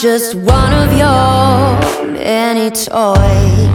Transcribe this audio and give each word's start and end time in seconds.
just 0.00 0.34
one 0.34 0.72
of 0.74 0.92
your 0.92 2.10
many 2.12 2.70
toys. 2.70 3.66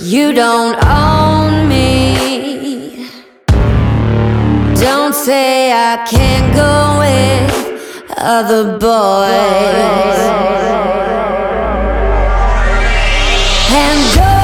You 0.00 0.32
don't 0.32 0.76
own 0.84 1.68
me. 1.68 3.08
Don't 4.80 5.14
say 5.14 5.72
I 5.72 6.06
can't 6.08 6.54
go 6.54 6.98
with 7.00 8.14
other 8.16 8.78
boys. 8.78 10.20
And 13.72 14.14
don't 14.14 14.35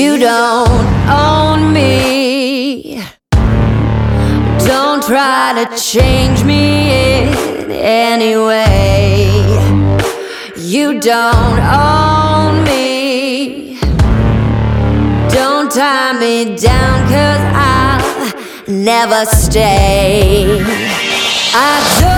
you 0.00 0.16
don't 0.16 0.86
own 1.10 1.74
me. 1.74 3.02
Don't 4.66 5.02
try 5.02 5.52
to 5.58 5.76
change 5.76 6.42
me 6.42 6.64
in 7.18 7.70
any 7.70 8.34
way. 8.34 9.28
You 10.56 11.00
don't 11.00 11.60
own 11.60 12.64
me. 12.64 13.78
Don't 15.28 15.70
tie 15.70 16.14
me 16.18 16.56
down, 16.56 16.96
cause 17.14 17.42
I'll 17.52 18.72
never 18.72 19.26
stay. 19.26 20.62
I 21.52 22.09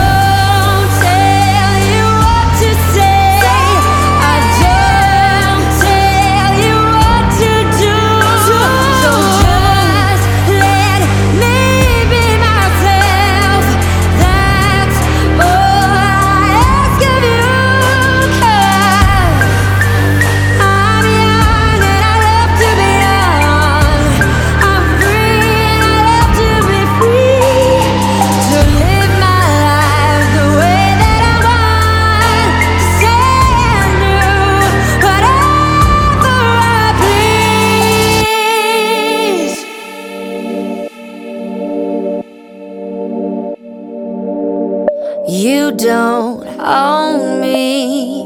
don't 45.82 46.46
own 46.60 47.40
me. 47.40 48.22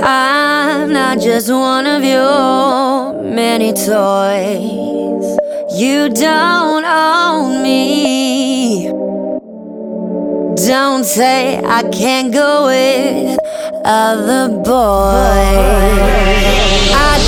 I'm 0.00 0.92
not 0.92 1.18
just 1.18 1.50
one 1.50 1.88
of 1.88 2.04
your 2.04 3.20
many 3.24 3.72
toys. 3.72 5.26
You 5.76 6.08
don't 6.08 6.84
own 6.84 7.62
me. 7.64 8.86
Don't 10.68 11.04
say 11.04 11.60
I 11.64 11.82
can't 11.90 12.32
go 12.32 12.66
with 12.66 13.38
other 13.84 14.48
boys. 14.48 14.72
I 17.08 17.18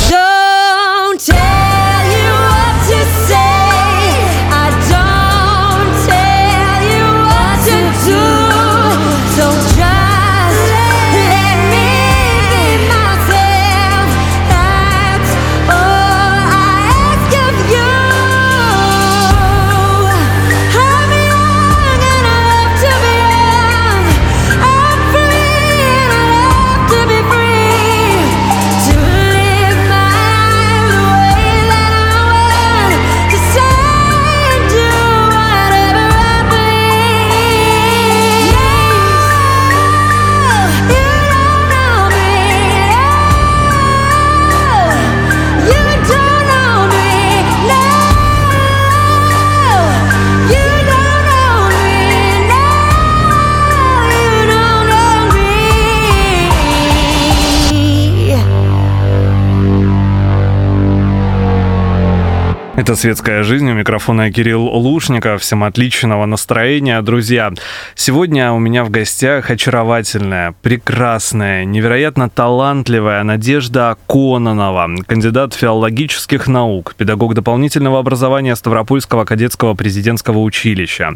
Это 62.88 62.96
«Светская 62.96 63.42
жизнь». 63.42 63.68
У 63.70 63.74
микрофона 63.74 64.32
Кирилл 64.32 64.64
Лушников. 64.64 65.42
Всем 65.42 65.62
отличного 65.62 66.24
настроения, 66.24 67.02
друзья. 67.02 67.52
Сегодня 67.94 68.50
у 68.52 68.58
меня 68.58 68.82
в 68.82 68.88
гостях 68.88 69.50
очаровательная, 69.50 70.54
прекрасная, 70.62 71.66
невероятно 71.66 72.30
талантливая 72.30 73.22
Надежда 73.24 73.98
Кононова, 74.06 74.88
кандидат 75.06 75.52
филологических 75.52 76.48
наук, 76.48 76.94
педагог 76.96 77.34
дополнительного 77.34 77.98
образования 77.98 78.56
Ставропольского 78.56 79.26
кадетского 79.26 79.74
президентского 79.74 80.38
училища, 80.38 81.12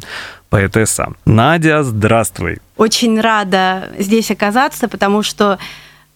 поэтесса. 0.50 1.15
Надя, 1.25 1.84
здравствуй. 1.84 2.59
Очень 2.77 3.19
рада 3.19 3.89
здесь 3.99 4.31
оказаться, 4.31 4.89
потому 4.89 5.22
что 5.22 5.59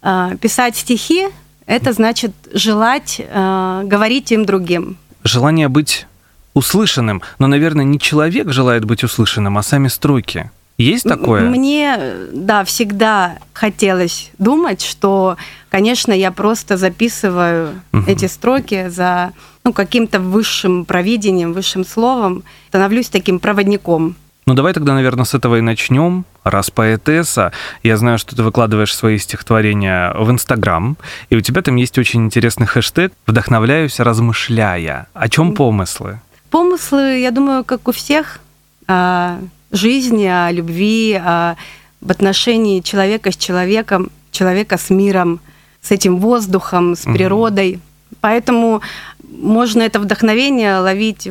э, 0.03 0.37
писать 0.38 0.77
стихи 0.77 1.28
это 1.65 1.94
значит 1.94 2.33
желать 2.53 3.23
э, 3.27 3.83
говорить 3.84 4.33
им 4.33 4.44
другим. 4.44 4.99
Желание 5.26 5.69
быть 5.69 6.06
услышанным, 6.55 7.20
но, 7.38 7.49
наверное, 7.49 7.84
не 7.84 7.99
человек 7.99 8.52
желает 8.52 8.84
быть 8.84 9.02
услышанным, 9.02 9.58
а 9.58 9.62
сами 9.62 9.88
строки. 9.88 10.50
Есть 10.78 11.05
такое? 11.05 11.43
Мне, 11.43 11.99
да, 12.32 12.64
всегда 12.64 13.38
хотелось 13.52 14.31
думать, 14.38 14.82
что, 14.82 15.37
конечно, 15.70 16.12
я 16.12 16.31
просто 16.31 16.76
записываю 16.76 17.81
Мгм. 17.93 18.05
эти 18.06 18.26
строки 18.26 18.88
за 18.88 19.32
ну, 19.64 19.73
каким-то 19.73 20.20
высшим 20.20 20.84
провидением, 20.84 21.52
высшим 21.52 21.84
словом, 21.84 22.44
становлюсь 22.69 23.08
таким 23.08 23.40
проводником. 23.40 24.14
Ну 24.48 24.54
давай 24.54 24.72
тогда, 24.72 24.94
наверное, 24.94 25.25
с 25.25 25.34
этого 25.34 25.56
и 25.56 25.60
начнем. 25.60 26.25
Раз 26.44 26.70
поэтесса, 26.70 27.50
я 27.82 27.96
знаю, 27.96 28.16
что 28.16 28.37
ты 28.37 28.44
выкладываешь 28.44 28.94
свои 28.94 29.19
стихотворения 29.19 30.14
в 30.14 30.31
Инстаграм, 30.31 30.96
и 31.31 31.37
у 31.37 31.40
тебя 31.40 31.62
там 31.62 31.75
есть 31.75 31.98
очень 31.98 32.25
интересный 32.26 32.69
хэштег 32.69 33.12
«Вдохновляюсь, 33.26 33.98
размышляя». 33.98 35.08
О 35.14 35.28
чем 35.28 35.52
помыслы? 35.52 36.20
Помыслы, 36.50 37.19
я 37.19 37.32
думаю, 37.32 37.64
как 37.64 37.88
у 37.88 37.93
всех, 37.93 38.38
о 38.87 39.38
жизни, 39.72 40.26
о 40.26 40.52
любви, 40.52 41.14
о- 41.14 41.56
об 42.00 42.10
отношении 42.12 42.82
человека 42.82 43.32
с 43.32 43.37
человеком, 43.37 44.10
человека 44.31 44.78
с 44.78 44.90
миром, 44.90 45.40
с 45.82 45.90
этим 45.90 46.19
воздухом, 46.19 46.94
с 46.94 47.00
природой. 47.02 47.81
Поэтому 48.20 48.81
можно 49.28 49.82
это 49.82 49.98
вдохновение 49.98 50.76
ловить 50.78 51.26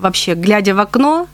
вообще, 0.00 0.34
глядя 0.34 0.74
в 0.74 0.80
окно. 0.80 1.28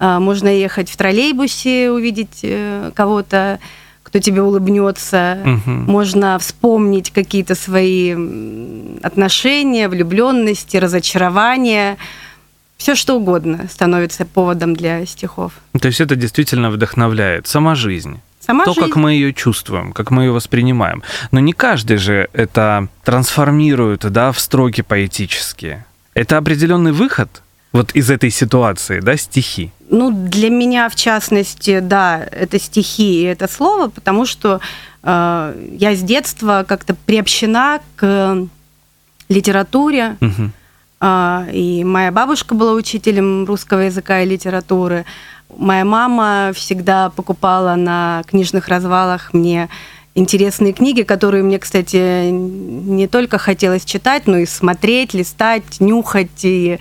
А, 0.00 0.18
Можно 0.18 0.48
ехать 0.48 0.90
в 0.90 0.96
троллейбусе, 0.96 1.90
увидеть 1.90 2.40
э, 2.42 2.90
кого-то, 2.94 3.60
кто 4.02 4.18
тебе 4.18 4.42
улыбнется. 4.42 5.38
Мгм. 5.44 5.84
Можно 5.84 6.38
вспомнить 6.38 7.10
какие-то 7.10 7.54
свои 7.54 8.16
отношения, 9.02 9.88
влюбленности, 9.88 10.78
разочарования. 10.78 11.98
Все 12.78 12.94
что 12.94 13.16
угодно 13.16 13.68
становится 13.70 14.24
поводом 14.24 14.74
для 14.74 15.04
стихов. 15.04 15.52
То 15.78 15.88
есть 15.88 16.00
это 16.00 16.16
действительно 16.16 16.70
вдохновляет. 16.70 17.46
Сама 17.46 17.74
жизнь. 17.74 18.20
Сама 18.40 18.64
то, 18.64 18.72
жизнь. 18.72 18.86
как 18.86 18.96
мы 18.96 19.12
ее 19.12 19.34
чувствуем, 19.34 19.92
как 19.92 20.10
мы 20.10 20.24
ее 20.24 20.32
воспринимаем. 20.32 21.02
Но 21.30 21.40
не 21.40 21.52
каждый 21.52 21.98
же 21.98 22.30
это 22.32 22.88
трансформирует 23.04 24.10
да, 24.10 24.32
в 24.32 24.40
строки 24.40 24.80
поэтические. 24.80 25.84
Это 26.14 26.38
определенный 26.38 26.92
выход 26.92 27.42
Вот 27.72 27.92
из 27.92 28.10
этой 28.10 28.30
ситуации, 28.30 29.00
да, 29.00 29.16
стихи. 29.16 29.70
Ну, 29.88 30.10
для 30.10 30.50
меня, 30.50 30.88
в 30.88 30.96
частности, 30.96 31.80
да, 31.80 32.26
это 32.30 32.58
стихи 32.58 33.22
и 33.22 33.24
это 33.24 33.48
слово, 33.48 33.88
потому 33.88 34.26
что 34.26 34.60
э, 35.02 35.68
я 35.78 35.94
с 35.94 36.00
детства 36.00 36.64
как-то 36.66 36.94
приобщена 36.94 37.80
к 37.96 38.48
литературе. 39.28 40.16
А, 41.02 41.46
И 41.52 41.82
моя 41.82 42.12
бабушка 42.12 42.54
была 42.54 42.72
учителем 42.74 43.46
русского 43.46 43.80
языка 43.80 44.20
и 44.20 44.26
литературы. 44.26 45.06
Моя 45.56 45.84
мама 45.84 46.52
всегда 46.54 47.08
покупала 47.10 47.74
на 47.74 48.22
книжных 48.26 48.68
развалах 48.68 49.32
мне 49.32 49.68
интересные 50.14 50.72
книги, 50.72 51.02
которые 51.02 51.42
мне, 51.42 51.58
кстати, 51.58 52.28
не 52.30 53.06
только 53.08 53.38
хотелось 53.38 53.84
читать, 53.84 54.26
но 54.26 54.38
и 54.38 54.46
смотреть, 54.46 55.14
листать, 55.14 55.80
нюхать. 55.80 56.44
И 56.44 56.78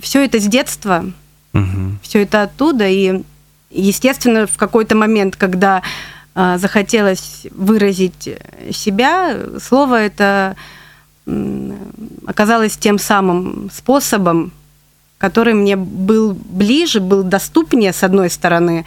все 0.00 0.24
это 0.24 0.38
с 0.40 0.46
детства, 0.46 1.04
Мгм. 1.52 1.98
все 2.02 2.22
это 2.22 2.42
оттуда. 2.42 2.88
И, 2.88 3.22
естественно, 3.70 4.46
в 4.46 4.56
какой-то 4.56 4.94
момент, 4.96 5.36
когда 5.36 5.82
а, 6.34 6.56
захотелось 6.58 7.46
выразить 7.50 8.28
себя, 8.72 9.36
слово 9.60 10.02
это 10.02 10.54
оказалось 12.26 12.76
тем 12.76 12.98
самым 12.98 13.70
способом, 13.72 14.52
который 15.18 15.54
мне 15.54 15.76
был 15.76 16.34
ближе, 16.34 17.00
был 17.00 17.22
доступнее, 17.22 17.92
с 17.92 18.02
одной 18.04 18.30
стороны, 18.30 18.84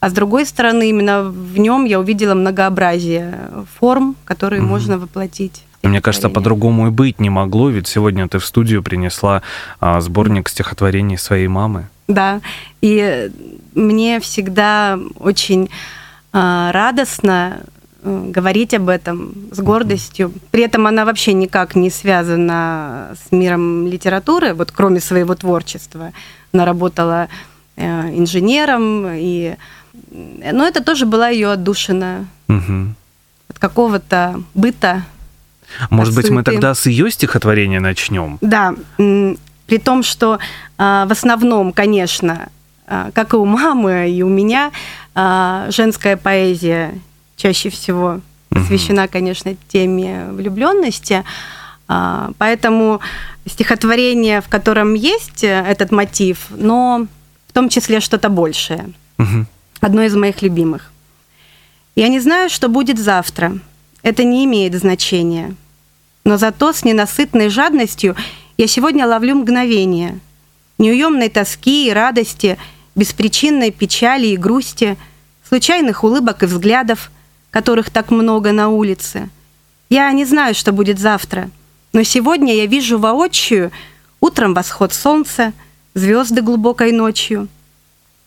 а 0.00 0.10
с 0.10 0.12
другой 0.12 0.44
стороны, 0.46 0.88
именно 0.90 1.22
в 1.22 1.58
нем 1.58 1.84
я 1.84 1.98
увидела 2.00 2.34
многообразие 2.34 3.38
форм, 3.78 4.16
которые 4.24 4.60
Мгм. 4.60 4.70
можно 4.70 4.98
воплотить. 4.98 5.62
Мне 5.82 6.00
кажется, 6.00 6.28
по-другому 6.28 6.86
и 6.86 6.90
быть 6.90 7.20
не 7.20 7.28
могло, 7.30 7.68
ведь 7.68 7.88
сегодня 7.88 8.28
ты 8.28 8.38
в 8.38 8.46
студию 8.46 8.82
принесла 8.82 9.42
а, 9.80 10.00
сборник 10.00 10.48
стихотворений 10.48 11.18
своей 11.18 11.48
мамы. 11.48 11.88
Да, 12.08 12.40
и 12.80 13.30
мне 13.74 14.20
всегда 14.20 14.98
очень 15.18 15.70
а, 16.32 16.70
радостно 16.72 17.60
э, 18.02 18.30
говорить 18.30 18.74
об 18.74 18.88
этом 18.88 19.34
с 19.50 19.58
гордостью. 19.60 20.32
При 20.50 20.62
этом 20.64 20.86
она 20.86 21.04
вообще 21.04 21.32
никак 21.32 21.74
не 21.74 21.90
связана 21.90 23.16
с 23.26 23.32
миром 23.32 23.86
литературы, 23.86 24.54
вот 24.54 24.70
кроме 24.72 25.00
своего 25.00 25.34
творчества. 25.34 26.12
Она 26.52 26.64
работала 26.64 27.28
э, 27.76 28.16
инженером, 28.16 29.06
и... 29.12 29.56
но 30.12 30.66
это 30.66 30.82
тоже 30.82 31.06
была 31.06 31.28
ее 31.28 31.50
отдушина 31.50 32.26
Мгм. 32.48 32.94
от 33.48 33.58
какого-то 33.58 34.42
быта. 34.54 35.02
Может 35.90 36.14
быть, 36.14 36.30
мы 36.30 36.42
тогда 36.42 36.74
с 36.74 36.86
ее 36.86 37.10
стихотворения 37.10 37.80
начнем? 37.80 38.38
Да, 38.40 38.74
при 38.96 39.78
том, 39.78 40.02
что 40.02 40.38
а, 40.76 41.06
в 41.06 41.12
основном, 41.12 41.72
конечно, 41.72 42.48
а, 42.86 43.10
как 43.12 43.32
и 43.32 43.36
у 43.36 43.44
мамы, 43.44 44.10
и 44.10 44.22
у 44.22 44.28
меня, 44.28 44.70
а, 45.14 45.68
женская 45.70 46.16
поэзия 46.16 46.92
чаще 47.36 47.70
всего 47.70 48.20
посвящена, 48.50 49.08
конечно, 49.08 49.56
теме 49.68 50.26
влюбленности. 50.30 51.24
Поэтому 51.86 53.00
стихотворение, 53.46 54.40
в 54.40 54.48
котором 54.48 54.94
есть 54.94 55.42
э, 55.42 55.48
этот 55.48 55.90
мотив, 55.90 56.46
но 56.50 57.06
в 57.48 57.52
том 57.52 57.68
числе 57.68 58.00
что-то 58.00 58.28
большее. 58.28 58.92
Одно 59.80 60.02
из 60.02 60.14
моих 60.14 60.42
любимых. 60.42 60.92
Я 61.96 62.08
не 62.08 62.20
знаю, 62.20 62.50
что 62.50 62.68
будет 62.68 62.98
завтра. 62.98 63.58
Это 64.02 64.24
не 64.24 64.44
имеет 64.44 64.74
значения. 64.74 65.54
Но 66.24 66.36
зато 66.36 66.72
с 66.72 66.84
ненасытной 66.84 67.48
жадностью 67.48 68.16
я 68.56 68.66
сегодня 68.66 69.06
ловлю 69.06 69.36
мгновение. 69.36 70.18
Неуемной 70.78 71.28
тоски 71.28 71.88
и 71.88 71.92
радости, 71.92 72.58
беспричинной 72.94 73.70
печали 73.70 74.28
и 74.28 74.36
грусти, 74.36 74.96
случайных 75.48 76.04
улыбок 76.04 76.42
и 76.42 76.46
взглядов, 76.46 77.10
которых 77.50 77.90
так 77.90 78.10
много 78.10 78.52
на 78.52 78.68
улице. 78.68 79.28
Я 79.90 80.10
не 80.12 80.24
знаю, 80.24 80.54
что 80.54 80.72
будет 80.72 80.98
завтра, 80.98 81.50
но 81.92 82.02
сегодня 82.02 82.54
я 82.54 82.66
вижу 82.66 82.98
воочию 82.98 83.70
утром 84.20 84.54
восход 84.54 84.94
солнца, 84.94 85.52
звезды 85.94 86.40
глубокой 86.40 86.92
ночью. 86.92 87.48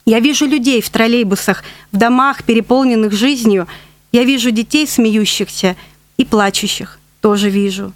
Я 0.05 0.19
вижу 0.19 0.45
людей 0.45 0.81
в 0.81 0.89
троллейбусах, 0.89 1.63
в 1.91 1.97
домах, 1.97 2.43
переполненных 2.43 3.11
жизнью. 3.11 3.67
Я 4.11 4.23
вижу 4.23 4.51
детей 4.51 4.85
смеющихся 4.85 5.75
и 6.17 6.25
плачущих. 6.25 6.99
Тоже 7.25 7.49
вижу. 7.49 7.91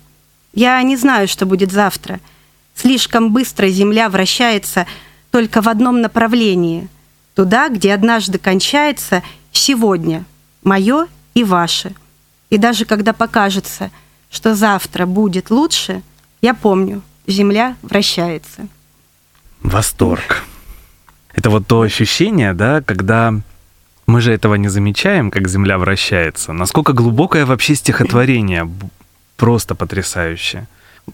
Я 0.53 0.81
не 0.81 0.97
знаю, 0.97 1.27
что 1.27 1.45
будет 1.45 1.71
завтра. 1.71 2.19
Слишком 2.73 3.31
быстро 3.31 3.67
Земля 3.67 4.09
вращается 4.09 4.87
только 5.29 5.61
в 5.61 5.69
одном 5.69 6.01
направлении. 6.01 6.87
Туда, 7.35 7.69
где 7.69 7.93
однажды 7.93 8.39
кончается 8.39 9.21
сегодня. 9.51 10.25
Мое 10.63 11.05
и 11.35 11.43
ваше. 11.43 11.93
И 12.49 12.57
даже 12.57 12.85
когда 12.85 13.13
покажется, 13.13 13.91
что 14.31 14.55
завтра 14.55 15.05
будет 15.05 15.51
лучше, 15.51 16.01
я 16.41 16.55
помню, 16.55 17.03
Земля 17.27 17.75
вращается. 17.83 18.67
Восторг. 19.61 20.43
Это 21.35 21.51
вот 21.51 21.67
то 21.67 21.81
ощущение, 21.81 22.55
да, 22.55 22.81
когда 22.81 23.35
мы 24.07 24.21
же 24.21 24.33
этого 24.33 24.55
не 24.55 24.69
замечаем, 24.69 25.29
как 25.29 25.47
Земля 25.47 25.77
вращается. 25.77 26.51
Насколько 26.51 26.93
глубокое 26.93 27.45
вообще 27.45 27.75
стихотворение. 27.75 28.67
Просто 29.39 29.73
потрясающе. 29.73 30.67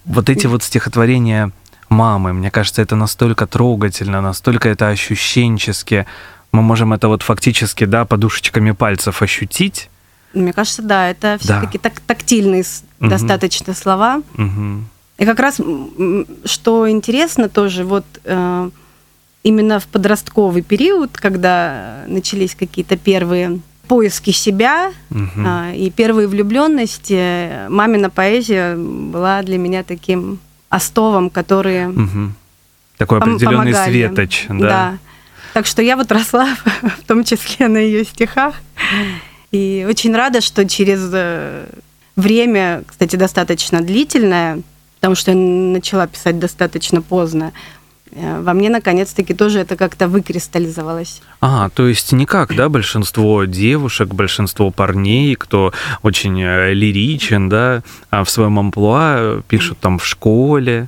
Вот 0.06 0.30
эти 0.30 0.48
вот 0.48 0.64
стихотворения 0.64 1.52
мамы, 1.90 2.34
мне 2.34 2.50
кажется, 2.50 2.82
это 2.82 2.96
настолько 2.96 3.46
трогательно, 3.46 4.20
настолько 4.20 4.68
это 4.70 4.90
ощущенчески. 4.90 6.06
Мы 6.52 6.62
можем 6.64 6.92
это 6.94 7.08
вот 7.08 7.22
фактически, 7.22 7.86
да, 7.86 8.04
подушечками 8.06 8.72
пальцев 8.72 9.22
ощутить. 9.22 9.90
Мне 10.34 10.54
кажется, 10.54 10.82
да, 10.82 11.08
это 11.10 11.22
Да. 11.22 11.38
все-таки 11.38 11.78
так, 11.78 12.00
тактильные 12.00 12.64
Мгм. 13.00 13.10
достаточно 13.10 13.74
слова. 13.76 14.22
Мгм. 14.34 14.90
И 15.20 15.26
как 15.26 15.40
раз, 15.40 15.62
что 16.46 16.90
интересно 16.90 17.48
тоже, 17.48 17.84
вот 17.86 18.06
э, 18.26 18.70
именно 19.44 19.80
в 19.80 19.86
подростковый 19.86 20.64
период, 20.64 21.12
когда 21.18 22.04
начались 22.08 22.56
какие-то 22.56 22.98
первые 22.98 23.60
поиски 23.88 24.32
себя 24.32 24.92
а, 25.46 25.72
и 25.74 25.90
первые 25.90 26.28
влюбленности, 26.28 27.68
мамина 27.70 28.10
поэзия 28.10 28.76
была 28.76 29.42
для 29.44 29.58
меня 29.58 29.84
таким 29.84 30.40
остовом, 30.70 31.30
который 31.30 31.88
Мгм. 31.88 32.36
Такой 32.98 33.20
пом- 33.20 33.34
определенный 33.36 33.72
помогали. 33.74 33.92
светоч, 33.92 34.46
да. 34.50 34.98
Так 35.54 35.66
что 35.66 35.82
я 35.82 35.96
вот 35.96 36.12
росла 36.12 36.56
в 36.82 37.08
том 37.08 37.24
числе 37.24 37.68
на 37.68 37.78
ее 37.78 38.04
стихах. 38.06 38.56
И 39.52 39.86
очень 39.90 40.14
рада, 40.16 40.42
что 40.42 40.68
через 40.68 41.10
э, 41.14 41.66
время, 42.16 42.84
кстати, 42.88 43.16
достаточно 43.16 43.82
длительное, 43.82 44.60
потому 45.00 45.16
что 45.16 45.32
я 45.32 45.38
начала 45.38 46.08
писать 46.08 46.40
достаточно 46.40 47.02
поздно, 47.02 47.54
во 48.16 48.54
мне 48.54 48.70
наконец-таки 48.70 49.34
тоже 49.34 49.60
это 49.60 49.76
как-то 49.76 50.08
выкристаллизовалось. 50.08 51.22
А, 51.42 51.70
то 51.70 51.88
есть 51.88 52.14
не 52.14 52.26
как, 52.26 52.56
да, 52.56 52.70
большинство 52.70 53.44
девушек, 53.44 54.14
большинство 54.14 54.72
парней, 54.72 55.36
кто 55.36 55.74
очень 56.02 56.42
э, 56.42 56.74
лиричен, 56.74 57.50
да, 57.50 57.84
а 58.10 58.24
в 58.24 58.30
своем 58.30 58.58
амплуа 58.58 59.16
э, 59.18 59.42
пишут 59.48 59.80
там 59.80 60.00
в 60.00 60.06
школе. 60.06 60.88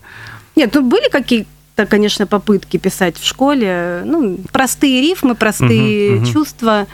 Нет, 0.55 0.74
ну 0.74 0.81
были 0.84 1.10
какие-то, 1.10 1.86
конечно, 1.86 2.27
попытки 2.27 2.77
писать 2.77 3.17
в 3.17 3.25
школе, 3.25 4.03
ну, 4.05 4.39
простые 4.51 5.01
рифмы, 5.01 5.36
простые 5.36 6.12
Мгм, 6.12 6.24
мгм. 6.24 6.34
чувства. 6.34 6.88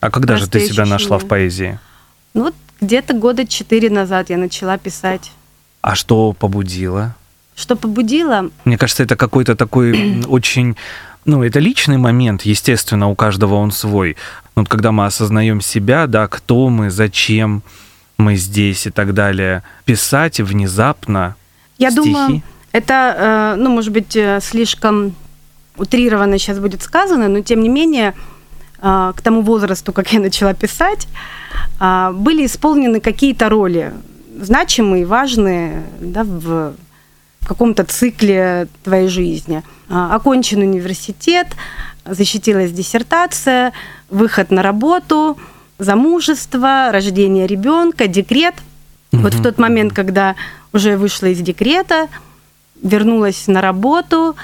А 0.00 0.10
когда 0.10 0.36
же 0.36 0.48
ты 0.48 0.60
себя 0.60 0.84
нашла 0.84 1.18
в 1.18 1.26
поэзии? 1.26 1.78
Ну, 2.34 2.44
вот 2.44 2.54
где-то 2.80 3.14
года 3.14 3.46
четыре 3.46 3.88
назад 3.88 4.28
я 4.28 4.36
начала 4.36 4.76
писать. 4.76 5.32
А 5.80 5.94
что 5.94 6.32
побудило? 6.32 7.14
Что 7.54 7.76
побудило? 7.76 8.50
Мне 8.64 8.78
кажется, 8.78 9.02
это 9.02 9.16
какой-то 9.16 9.54
такой 9.54 10.22
очень... 10.28 10.76
Ну, 11.24 11.44
это 11.44 11.60
личный 11.60 11.98
момент, 11.98 12.42
естественно, 12.42 13.08
у 13.08 13.14
каждого 13.14 13.54
он 13.54 13.70
свой. 13.70 14.16
Вот 14.56 14.68
когда 14.68 14.90
мы 14.90 15.06
осознаем 15.06 15.60
себя, 15.60 16.08
да, 16.08 16.26
кто 16.26 16.68
мы, 16.68 16.90
зачем 16.90 17.62
мы 18.18 18.36
здесь 18.36 18.86
и 18.86 18.90
так 18.90 19.14
далее, 19.14 19.62
писать 19.84 20.40
внезапно 20.40 21.36
Я 21.78 21.90
стихи. 21.90 22.12
думаю, 22.12 22.42
это, 22.72 23.54
э, 23.56 23.62
ну, 23.62 23.70
может 23.70 23.92
быть, 23.92 24.16
э, 24.16 24.40
слишком 24.42 25.14
утрированно 25.76 26.38
сейчас 26.38 26.58
будет 26.58 26.82
сказано, 26.82 27.28
но 27.28 27.40
тем 27.40 27.60
не 27.60 27.68
менее, 27.68 28.14
э, 28.80 29.12
к 29.14 29.20
тому 29.22 29.42
возрасту, 29.42 29.92
как 29.92 30.12
я 30.12 30.20
начала 30.20 30.54
писать, 30.54 31.08
были 31.78 32.46
исполнены 32.46 33.00
какие-то 33.00 33.48
роли 33.48 33.92
значимые, 34.40 35.04
важные 35.04 35.82
да, 36.00 36.24
в 36.24 36.74
каком-то 37.46 37.84
цикле 37.84 38.68
твоей 38.84 39.08
жизни. 39.08 39.62
А, 39.88 40.14
Окончен 40.14 40.60
университет, 40.60 41.48
защитилась 42.04 42.72
диссертация, 42.72 43.72
выход 44.10 44.50
на 44.50 44.62
работу, 44.62 45.38
замужество, 45.78 46.90
рождение 46.92 47.46
ребенка, 47.46 48.06
декрет. 48.06 48.54
Вот 49.12 49.34
в 49.34 49.42
тот 49.42 49.58
момент, 49.58 49.92
когда 49.92 50.36
уже 50.72 50.96
вышла 50.96 51.26
из 51.26 51.38
декрета, 51.40 52.08
вернулась 52.82 53.46
на 53.46 53.60
работу, 53.60 54.36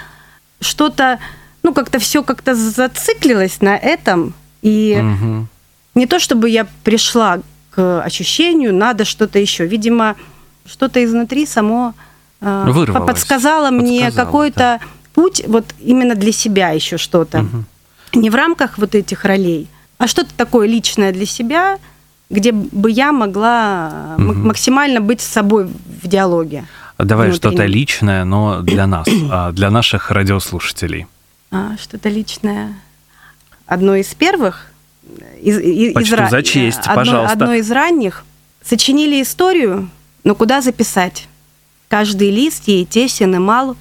что-то, 0.60 1.18
ну, 1.62 1.72
как-то 1.72 1.98
все 1.98 2.22
как-то 2.22 2.54
зациклилось 2.54 3.60
на 3.60 3.76
этом. 3.76 4.34
И 4.60 4.98
Мгм. 5.00 5.48
не 5.94 6.06
то 6.06 6.18
чтобы 6.18 6.50
я 6.50 6.66
пришла 6.84 7.40
к 7.70 8.02
ощущению, 8.02 8.74
надо 8.74 9.04
что-то 9.04 9.38
еще. 9.38 9.66
Видимо, 9.66 10.16
что-то 10.66 11.02
изнутри 11.04 11.46
само 11.46 11.94
э, 12.40 12.64
Вырвалось, 12.70 13.06
подсказало 13.06 13.70
мне 13.70 14.04
подсказало, 14.04 14.26
какой-то 14.26 14.80
путь 15.14 15.42
вот 15.46 15.64
именно 15.80 16.14
для 16.14 16.32
себя 16.32 16.70
еще 16.70 16.96
что-то. 16.98 17.42
Мгм. 17.42 17.64
Не 18.14 18.30
в 18.30 18.34
рамках 18.34 18.78
вот 18.78 18.94
этих 18.94 19.24
ролей, 19.24 19.68
а 19.98 20.06
что-то 20.06 20.30
такое 20.36 20.66
личное 20.68 21.12
для 21.12 21.26
себя, 21.26 21.78
где 22.30 22.52
бы 22.52 22.90
я 22.90 23.12
могла 23.12 24.14
Мгм. 24.18 24.46
максимально 24.48 25.00
быть 25.00 25.20
с 25.20 25.26
собой 25.26 25.64
в 26.02 26.06
диалоге. 26.06 26.64
Давай 26.98 27.32
что-то 27.32 27.64
личное, 27.64 28.24
но 28.24 28.60
для 28.60 28.86
нас, 28.86 29.06
а, 29.30 29.52
для 29.52 29.70
наших 29.70 30.10
радиослушателей. 30.10 31.06
А, 31.50 31.76
что-то 31.80 32.08
личное. 32.08 32.74
Одно 33.66 33.94
из 33.94 34.14
первых. 34.14 34.66
Из, 35.40 35.58
из- 35.58 35.90
из 35.90 35.94
Почту 35.94 36.28
за 36.28 36.42
честь, 36.42 36.80
одно, 36.80 36.94
пожалуйста. 36.94 37.32
Одно 37.32 37.54
из 37.54 37.70
ранних. 37.70 38.24
Сочинили 38.62 39.22
историю, 39.22 39.88
но 40.24 40.34
куда 40.34 40.60
записать? 40.60 41.28
Каждый 41.88 42.30
лист 42.30 42.68
ей 42.68 42.84
тесен 42.84 43.34
и 43.34 43.38
мал. 43.38 43.76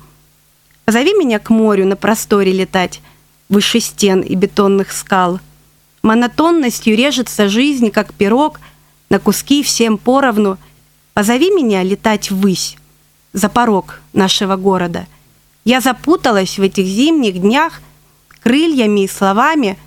Позови 0.85 1.13
меня 1.13 1.39
к 1.39 1.49
морю 1.49 1.85
на 1.85 1.95
просторе 1.97 2.53
летать, 2.53 3.01
выше 3.49 3.79
стен 3.81 4.21
и 4.21 4.35
бетонных 4.35 4.91
скал. 4.91 5.39
Монотонностью 6.01 6.95
режется 6.95 7.49
жизнь, 7.49 7.91
как 7.91 8.13
пирог, 8.13 8.61
на 9.09 9.19
куски 9.19 9.61
всем 9.63 9.97
поровну. 9.97 10.57
Позови 11.13 11.51
меня 11.51 11.83
летать 11.83 12.31
ввысь, 12.31 12.77
за 13.33 13.49
порог 13.49 13.99
нашего 14.13 14.55
города. 14.55 15.05
Я 15.65 15.81
запуталась 15.81 16.57
в 16.57 16.61
этих 16.61 16.85
зимних 16.85 17.41
днях 17.41 17.81
крыльями 18.41 19.03
и 19.03 19.07
словами. 19.07 19.77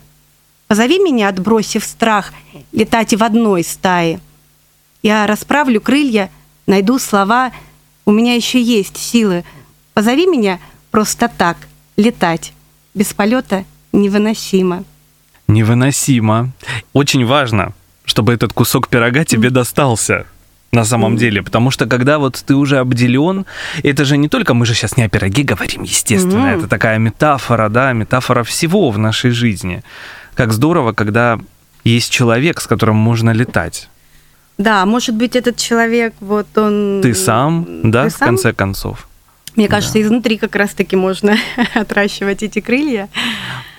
Позови 0.67 0.99
меня, 0.99 1.29
отбросив 1.29 1.85
страх, 1.85 2.35
летать 2.73 3.15
в 3.15 3.25
одной 3.25 3.65
стае. 3.65 4.21
Я 5.03 5.27
расправлю 5.27 5.81
крылья, 5.81 6.31
найду 6.67 6.99
слова. 6.99 7.53
У 8.11 8.13
меня 8.13 8.35
еще 8.35 8.61
есть 8.61 8.97
силы. 8.97 9.45
Позови 9.95 10.27
меня 10.27 10.59
просто 10.91 11.29
так, 11.29 11.57
летать. 11.97 12.53
Без 12.93 13.13
полета 13.15 13.65
невыносимо. 13.93 14.83
Невыносимо. 15.47 16.51
Очень 16.93 17.25
важно, 17.25 17.73
чтобы 18.05 18.33
этот 18.35 18.53
кусок 18.53 18.89
пирога 18.89 19.25
тебе 19.25 19.51
достался 19.51 20.27
на 20.73 20.85
самом 20.85 21.17
деле, 21.17 21.41
потому 21.45 21.71
что 21.71 21.87
когда 21.87 22.19
вот 22.19 22.43
ты 22.45 22.57
уже 22.57 22.79
обделен, 22.79 23.47
это 23.85 24.05
же 24.05 24.17
не 24.17 24.29
только 24.29 24.55
мы 24.55 24.67
же 24.67 24.75
сейчас 24.75 24.97
не 24.97 25.05
о 25.05 25.09
пироге 25.09 25.45
говорим, 25.45 25.85
естественно, 25.85 26.49
Мгм. 26.49 26.59
это 26.59 26.67
такая 26.67 26.99
метафора, 26.99 27.69
да, 27.69 27.93
метафора 27.93 28.43
всего 28.43 28.91
в 28.91 28.99
нашей 28.99 29.31
жизни. 29.31 29.85
Как 30.35 30.53
здорово, 30.53 30.95
когда 30.95 31.39
есть 31.85 32.11
человек, 32.11 32.61
с 32.61 32.67
которым 32.67 32.97
можно 32.97 33.31
летать. 33.31 33.89
Да, 34.61 34.85
может 34.85 35.15
быть, 35.15 35.37
этот 35.37 35.57
человек, 35.57 36.13
вот 36.21 36.47
он... 36.59 37.01
Ты 37.03 37.15
сам, 37.15 37.67
да, 37.83 38.05
Ты 38.05 38.11
в 38.11 38.13
сам? 38.13 38.29
конце 38.29 38.53
концов. 38.53 39.09
Мне 39.57 39.69
кажется, 39.69 40.01
изнутри 40.03 40.37
как 40.37 40.55
раз-таки 40.55 40.97
можно 40.97 41.39
отращивать 41.75 42.43
эти 42.43 42.61
крылья. 42.61 43.09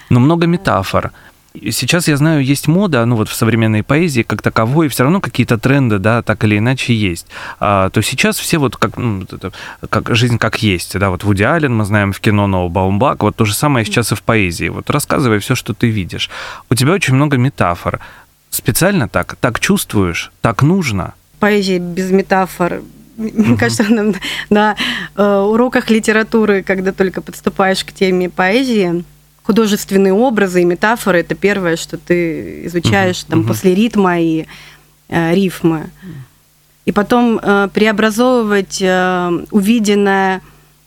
но 0.09 0.19
много 0.19 0.47
метафор. 0.47 1.11
Сейчас 1.53 2.07
я 2.07 2.17
знаю, 2.17 2.43
есть 2.43 2.67
мода, 2.67 3.05
ну 3.05 3.15
вот 3.15 3.29
в 3.29 3.33
современной 3.35 3.83
поэзии 3.83 4.23
как 4.23 4.41
таковой, 4.41 4.88
все 4.88 5.03
равно 5.03 5.19
какие-то 5.21 5.57
тренды, 5.59 6.00
да, 6.00 6.23
так 6.23 6.43
или 6.45 6.57
иначе 6.57 6.95
есть. 6.95 7.27
А, 7.59 7.89
то 7.89 8.01
сейчас 8.01 8.39
все 8.39 8.57
вот 8.57 8.77
как, 8.77 8.97
ну, 8.97 9.21
это, 9.23 9.51
как 9.89 10.15
жизнь 10.15 10.38
как 10.38 10.63
есть, 10.63 10.97
да, 10.97 11.09
вот 11.09 11.23
Вуди 11.25 11.43
Аллен, 11.43 11.75
мы 11.75 11.83
знаем 11.85 12.11
в 12.13 12.19
кино 12.21 12.47
Ноу 12.47 12.69
Баумбак, 12.69 13.21
вот 13.21 13.35
то 13.35 13.45
же 13.45 13.53
самое 13.53 13.85
сейчас 13.85 14.13
и 14.13 14.15
в 14.15 14.23
поэзии. 14.23 14.69
Вот 14.69 14.89
рассказывай 14.89 15.39
все, 15.39 15.53
что 15.53 15.73
ты 15.73 15.89
видишь. 15.89 16.29
У 16.69 16.75
тебя 16.75 16.93
очень 16.93 17.15
много 17.15 17.38
метафор. 17.38 18.00
Специально 18.51 19.08
так, 19.08 19.38
так 19.38 19.60
чувствуешь, 19.60 20.31
так 20.41 20.62
нужно. 20.62 21.13
поэзия 21.39 21.79
без 21.79 22.12
метафор. 22.12 22.84
Мне 23.17 23.58
кажется, 23.58 23.84
на, 23.84 24.13
на, 24.50 24.75
э, 25.15 25.39
уроках 25.39 25.89
литературы, 25.89 26.62
когда 26.62 26.91
только 26.91 27.22
подступаешь 27.22 27.84
к 27.84 27.91
теме 27.91 28.29
поэзии, 28.29 29.03
художественные 29.43 30.13
образы 30.13 30.62
и 30.62 30.65
метафоры 30.65 31.20
это 31.20 31.34
первое, 31.34 31.75
что 31.77 31.98
ты 31.98 32.65
изучаешь 32.65 33.24
там 33.24 33.46
после 33.46 33.74
ритма 33.74 34.20
и 34.20 34.46
э, 35.08 35.34
рифмы. 35.34 35.89
И 36.86 36.91
потом 36.91 37.39
э, 37.41 37.70
преобразовывать 37.74 38.79
э, 38.81 39.46
увиденное 39.51 40.41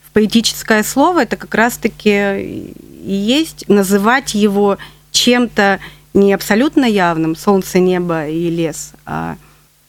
в 0.06 0.12
поэтическое 0.12 0.83
слово, 0.83 1.23
это 1.23 1.37
как 1.37 1.54
раз-таки 1.54 2.73
и 3.04 3.12
есть 3.12 3.68
называть 3.68 4.35
его 4.35 4.78
чем-то 5.12 5.78
не 6.14 6.33
абсолютно 6.33 6.85
явным, 6.85 7.37
солнце, 7.37 7.80
небо 7.80 8.26
и 8.26 8.49
лес, 8.49 8.92
а 9.04 9.37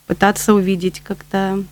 пытаться 0.07 0.53
увидеть 0.53 1.01
как-то 1.03 1.63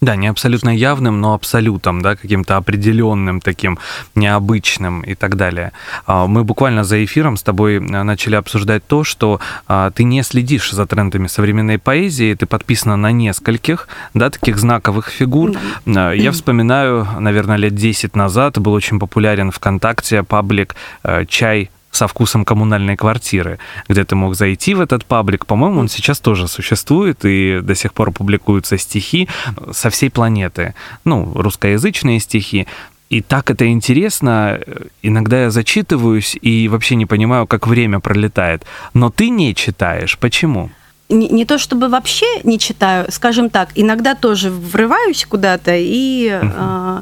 Да, 0.00 0.16
не 0.16 0.28
абсолютно 0.28 0.70
явным, 0.74 1.20
но 1.20 1.34
абсолютом, 1.34 2.00
да, 2.00 2.16
каким-то 2.16 2.56
определенным 2.56 3.40
таким, 3.40 3.78
необычным 4.14 5.02
и 5.02 5.14
так 5.14 5.36
далее. 5.36 5.72
А, 6.06 6.26
Мы 6.26 6.42
буквально 6.42 6.84
за 6.84 7.04
эфиром 7.04 7.36
с 7.36 7.42
тобой 7.42 7.76
а, 7.76 8.02
начали 8.02 8.34
обсуждать 8.36 8.82
то, 8.86 9.04
что 9.04 9.40
а, 9.68 9.90
ты 9.90 10.04
не 10.04 10.22
следишь 10.22 10.72
за 10.72 10.86
трендами 10.86 11.26
современной 11.26 11.78
поэзии, 11.78 12.34
ты 12.34 12.46
подписана 12.46 12.96
на 12.96 13.12
нескольких, 13.12 13.88
да, 14.14 14.30
таких 14.30 14.56
знаковых 14.56 15.08
фигур. 15.08 15.52
А, 15.86 16.12
Я 16.12 16.32
вспоминаю, 16.32 17.06
наверное, 17.18 17.56
лет 17.58 17.74
10 17.74 18.16
назад 18.16 18.58
был 18.58 18.72
очень 18.72 18.98
популярен 18.98 19.50
ВКонтакте 19.50 20.22
паблик 20.22 20.74
э, 21.04 21.26
«Чай 21.26 21.70
со 22.00 22.06
вкусом 22.06 22.46
коммунальной 22.46 22.96
квартиры, 22.96 23.58
где 23.86 24.04
ты 24.04 24.16
мог 24.16 24.34
зайти 24.34 24.72
в 24.72 24.80
этот 24.80 25.04
паблик. 25.04 25.44
По-моему, 25.44 25.80
он 25.80 25.88
сейчас 25.88 26.18
тоже 26.18 26.48
существует, 26.48 27.26
и 27.26 27.60
до 27.62 27.74
сих 27.74 27.92
пор 27.92 28.10
публикуются 28.10 28.78
стихи 28.78 29.28
со 29.70 29.90
всей 29.90 30.08
планеты. 30.10 30.74
Ну, 31.04 31.30
русскоязычные 31.34 32.20
стихи. 32.20 32.66
И 33.10 33.20
так 33.20 33.50
это 33.50 33.66
интересно. 33.66 34.60
Иногда 35.02 35.42
я 35.42 35.50
зачитываюсь 35.50 36.38
и 36.40 36.68
вообще 36.68 36.94
не 36.94 37.04
понимаю, 37.04 37.46
как 37.46 37.66
время 37.66 38.00
пролетает. 38.00 38.64
Но 38.94 39.10
ты 39.10 39.28
не 39.28 39.54
читаешь. 39.54 40.16
Почему? 40.16 40.70
не, 41.10 41.28
не 41.28 41.44
то 41.44 41.58
чтобы 41.58 41.88
вообще 41.88 42.26
не 42.44 42.58
читаю, 42.58 43.06
скажем 43.10 43.50
так, 43.50 43.68
иногда 43.74 44.14
тоже 44.14 44.50
врываюсь 44.50 45.26
куда-то 45.28 45.72
и, 45.76 46.40
э, 46.40 47.00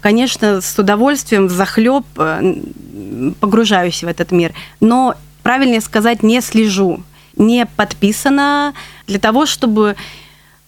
конечно, 0.00 0.60
с 0.60 0.78
удовольствием 0.78 1.48
захлеб 1.48 2.04
погружаюсь 3.40 4.02
в 4.02 4.08
этот 4.08 4.32
мир. 4.32 4.52
Но 4.80 5.14
правильнее 5.42 5.80
сказать, 5.80 6.22
не 6.22 6.40
слежу, 6.40 7.02
не 7.36 7.66
подписана 7.66 8.74
для 9.06 9.18
того, 9.18 9.46
чтобы 9.46 9.96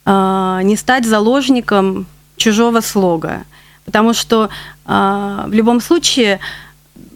э, 0.05 0.61
не 0.63 0.77
стать 0.77 1.07
заложником 1.07 2.07
чужого 2.37 2.81
слога. 2.81 3.45
Потому 3.85 4.15
что 4.15 4.49
э, 4.87 5.45
в 5.47 5.53
любом 5.53 5.81
случае 5.81 6.41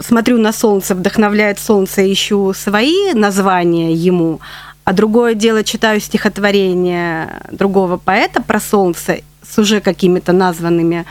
смотрю 0.00 0.38
на 0.38 0.52
солнце, 0.52 0.94
вдохновляет 0.94 1.58
солнце, 1.58 2.12
ищу 2.12 2.52
свои 2.52 3.12
названия 3.14 3.92
ему, 3.92 4.40
а 4.84 4.92
другое 4.92 5.34
дело 5.34 5.64
читаю 5.64 6.00
стихотворение 6.00 7.42
другого 7.50 7.96
поэта 7.96 8.42
про 8.42 8.60
солнце 8.60 9.20
с 9.42 9.58
уже 9.58 9.80
какими-то 9.80 10.32
названными 10.32 11.06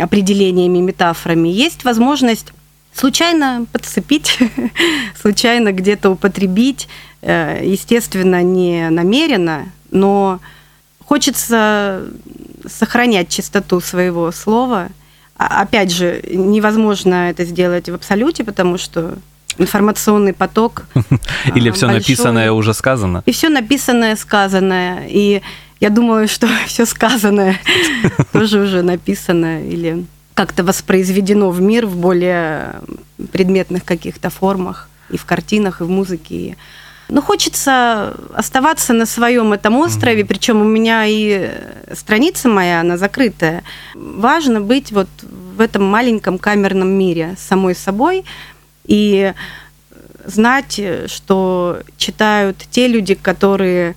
определениями, 0.00 0.78
метафорами. 0.78 1.48
Есть 1.48 1.84
возможность 1.84 2.52
случайно 2.94 3.66
подцепить, 3.72 4.38
случайно 5.20 5.72
где-то 5.72 6.10
употребить, 6.10 6.88
э, 7.22 7.60
естественно, 7.64 8.42
не 8.42 8.88
намеренно, 8.90 9.66
но 9.90 10.40
хочется 11.04 12.02
сохранять 12.66 13.28
чистоту 13.28 13.80
своего 13.80 14.32
слова. 14.32 14.88
А- 15.36 15.62
Опять 15.62 15.90
же, 15.90 16.22
невозможно 16.30 17.30
это 17.30 17.44
сделать 17.44 17.88
в 17.88 17.94
абсолюте, 17.94 18.44
потому 18.44 18.78
что 18.78 19.16
информационный 19.58 20.32
поток. 20.32 20.84
Или 21.54 21.68
а, 21.68 21.72
все 21.72 21.86
большой. 21.86 22.00
написанное 22.00 22.52
уже 22.52 22.74
сказано? 22.74 23.22
И 23.26 23.32
все 23.32 23.48
написанное, 23.48 24.16
сказанное. 24.16 25.06
И 25.08 25.42
я 25.80 25.90
думаю, 25.90 26.28
что 26.28 26.48
все 26.66 26.86
сказанное 26.86 27.60
тоже 28.32 28.60
уже 28.60 28.82
написано 28.82 29.66
или 29.66 30.06
как-то 30.34 30.64
воспроизведено 30.64 31.50
в 31.50 31.60
мир 31.60 31.86
в 31.86 31.96
более 31.96 32.80
предметных 33.32 33.84
каких-то 33.84 34.30
формах 34.30 34.88
и 35.10 35.16
в 35.16 35.24
картинах, 35.24 35.80
и 35.80 35.84
в 35.84 35.90
музыке. 35.90 36.56
Ну, 37.08 37.20
хочется 37.20 38.16
оставаться 38.34 38.94
на 38.94 39.06
своем 39.06 39.52
этом 39.52 39.76
острове, 39.76 40.24
причем 40.24 40.62
у 40.62 40.64
меня 40.64 41.04
и 41.06 41.50
страница 41.92 42.48
моя, 42.48 42.80
она 42.80 42.96
закрытая. 42.96 43.62
Важно 43.94 44.60
быть 44.60 44.90
вот 44.90 45.08
в 45.22 45.60
этом 45.60 45.84
маленьком 45.84 46.38
камерном 46.38 46.88
мире 46.88 47.36
самой 47.38 47.74
собой 47.74 48.24
и 48.86 49.34
знать, 50.24 50.80
что 51.06 51.80
читают 51.96 52.56
те 52.70 52.88
люди, 52.88 53.14
которые, 53.14 53.94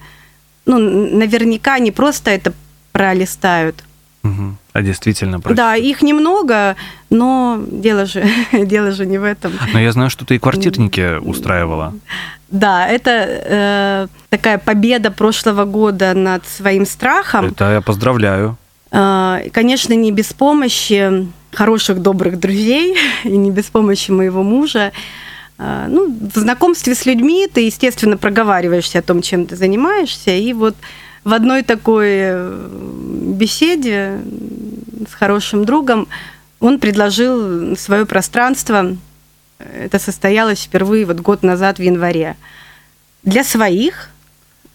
ну, 0.68 0.78
наверняка 0.78 1.80
не 1.80 1.92
просто 1.92 2.32
это 2.32 2.54
пролистают, 2.92 3.84
Мгм. 4.24 4.58
А 4.74 4.82
действительно, 4.82 5.40
прости. 5.40 5.56
Да, 5.56 5.76
их 5.76 6.02
немного, 6.02 6.76
но 7.10 7.62
дело 7.72 8.06
же, 8.06 8.24
дело 8.52 8.92
же 8.92 9.06
не 9.06 9.18
в 9.18 9.24
этом. 9.24 9.54
Но 9.74 9.80
я 9.80 9.92
знаю, 9.92 10.10
что 10.10 10.26
ты 10.26 10.36
и 10.36 10.40
квартирники 10.40 11.18
устраивала. 11.20 11.94
Да, 12.50 12.88
это 12.88 13.12
э, 13.12 14.08
такая 14.30 14.58
победа 14.58 15.12
прошлого 15.12 15.66
года 15.66 16.14
над 16.14 16.46
своим 16.48 16.86
страхом. 16.86 17.46
Это 17.46 17.72
я 17.72 17.82
поздравляю. 17.82 18.58
Э, 18.92 19.50
конечно, 19.52 19.94
не 19.94 20.12
без 20.12 20.34
помощи 20.34 21.28
хороших, 21.54 22.02
добрых 22.02 22.40
друзей 22.40 22.98
и 23.24 23.38
не 23.38 23.52
без 23.52 23.66
помощи 23.66 24.12
моего 24.12 24.44
мужа. 24.44 24.92
Э, 25.58 25.88
Ну, 25.88 26.10
в 26.10 26.38
знакомстве 26.38 26.94
с 26.96 27.06
людьми 27.06 27.48
ты, 27.52 27.62
естественно, 27.62 28.18
проговариваешься 28.18 29.00
о 29.00 29.02
том, 29.02 29.22
чем 29.22 29.46
ты 29.46 29.56
занимаешься. 29.56 30.32
И 30.32 30.54
вот 30.54 30.76
в 31.24 31.34
одной 31.34 31.64
такой 31.64 32.10
э, 32.10 32.70
беседе 33.34 34.22
с 35.10 35.14
хорошим 35.14 35.66
другом 35.66 36.08
он 36.60 36.80
предложил 36.80 37.76
свое 37.76 38.06
пространство. 38.06 38.96
Это 39.60 40.00
состоялось 40.00 40.64
впервые 40.64 41.06
вот 41.06 41.20
год 41.20 41.44
назад 41.44 41.80
в 41.80 41.82
январе. 41.82 42.36
Для 43.24 43.44
своих, 43.44 44.10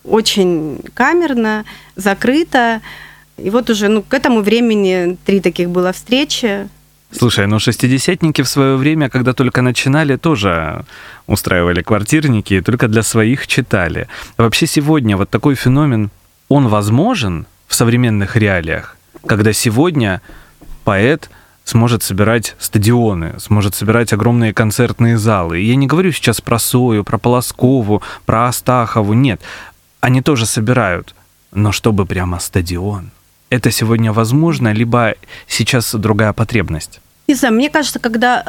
очень 0.05 0.81
камерно, 0.95 1.65
закрыто. 1.97 2.81
И 3.37 3.51
вот 3.51 3.71
уже 3.71 3.89
ну, 3.89 4.03
к 4.03 4.12
этому 4.15 4.43
времени 4.43 5.17
три 5.25 5.41
таких 5.41 5.71
было 5.71 5.93
встречи. 5.93 6.69
Слушай, 7.12 7.47
ну 7.47 7.59
шестидесятники 7.59 8.42
в 8.42 8.49
свое 8.49 8.76
время, 8.76 9.11
когда 9.11 9.33
только 9.33 9.62
начинали, 9.62 10.16
тоже 10.16 10.85
устраивали 11.26 11.83
квартирники 11.83 12.61
только 12.62 12.88
для 12.88 13.02
своих 13.02 13.47
читали. 13.47 14.09
Вообще 14.38 14.66
сегодня 14.66 15.16
вот 15.16 15.28
такой 15.31 15.54
феномен, 15.54 16.11
он 16.49 16.69
возможен 16.69 17.47
в 17.69 17.75
современных 17.75 18.37
реалиях, 18.37 18.97
когда 19.26 19.52
сегодня 19.52 20.23
поэт 20.85 21.31
сможет 21.64 22.02
собирать 22.02 22.57
стадионы, 22.59 23.38
сможет 23.38 23.75
собирать 23.75 24.12
огромные 24.12 24.52
концертные 24.52 25.19
залы. 25.19 25.61
И 25.61 25.66
я 25.66 25.76
не 25.76 25.87
говорю 25.87 26.12
сейчас 26.12 26.40
про 26.40 26.59
Сою, 26.59 27.04
про 27.04 27.19
Полоскову, 27.19 28.02
про 28.26 28.49
Астахову, 28.49 29.12
нет. 29.12 29.40
Они 30.00 30.23
тоже 30.23 30.47
собирают, 30.47 31.14
но 31.52 31.73
чтобы 31.73 32.07
прямо 32.07 32.40
стадион. 32.40 33.11
Это 33.52 33.71
сегодня 33.71 34.14
возможно, 34.14 34.73
либо 34.73 35.14
сейчас 35.47 35.94
другая 35.94 36.32
потребность? 36.32 37.00
Не 37.28 37.35
знаю, 37.35 37.54
мне 37.54 37.68
кажется, 37.68 37.99
когда 37.99 38.42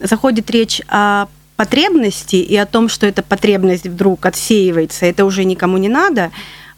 э, 0.00 0.06
заходит 0.06 0.50
речь 0.50 0.80
о 0.88 1.26
потребности 1.56 2.36
и 2.36 2.56
о 2.56 2.64
том, 2.64 2.88
что 2.88 3.06
эта 3.06 3.22
потребность 3.22 3.86
вдруг 3.86 4.24
отсеивается, 4.24 5.04
это 5.04 5.26
уже 5.26 5.44
никому 5.44 5.76
не 5.76 5.90
надо, 5.90 6.30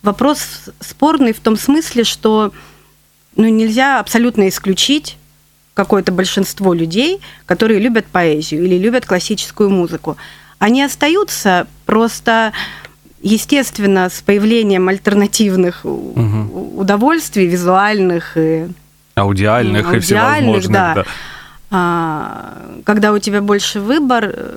вопрос 0.02 0.40
спорный 0.80 1.32
в 1.32 1.38
том 1.38 1.56
смысле, 1.56 2.02
что 2.02 2.52
ну, 3.36 3.46
нельзя 3.46 4.00
абсолютно 4.00 4.48
исключить 4.48 5.16
какое-то 5.74 6.10
большинство 6.10 6.74
людей, 6.74 7.20
которые 7.46 7.78
любят 7.78 8.06
поэзию 8.06 8.64
или 8.64 8.76
любят 8.76 9.06
классическую 9.06 9.70
музыку. 9.70 10.16
Они 10.58 10.82
остаются 10.82 11.68
просто, 11.84 12.52
естественно, 13.22 14.08
с 14.08 14.20
появлением 14.22 14.88
альтернативных 14.88 15.84
у- 15.84 16.12
Мгм. 16.14 16.50
у- 16.52 16.80
удовольствий 16.80 17.46
визуальных 17.46 18.36
и 18.36 18.68
Аудиальных 19.14 19.82
и 19.92 19.94
Аудиальных, 19.96 20.04
всевозможных. 20.04 20.72
да. 20.72 20.94
да. 20.94 21.04
а, 21.70 22.80
когда 22.84 23.12
у 23.12 23.18
тебя 23.18 23.40
больше 23.40 23.80
выбор, 23.80 24.24
э, 24.32 24.56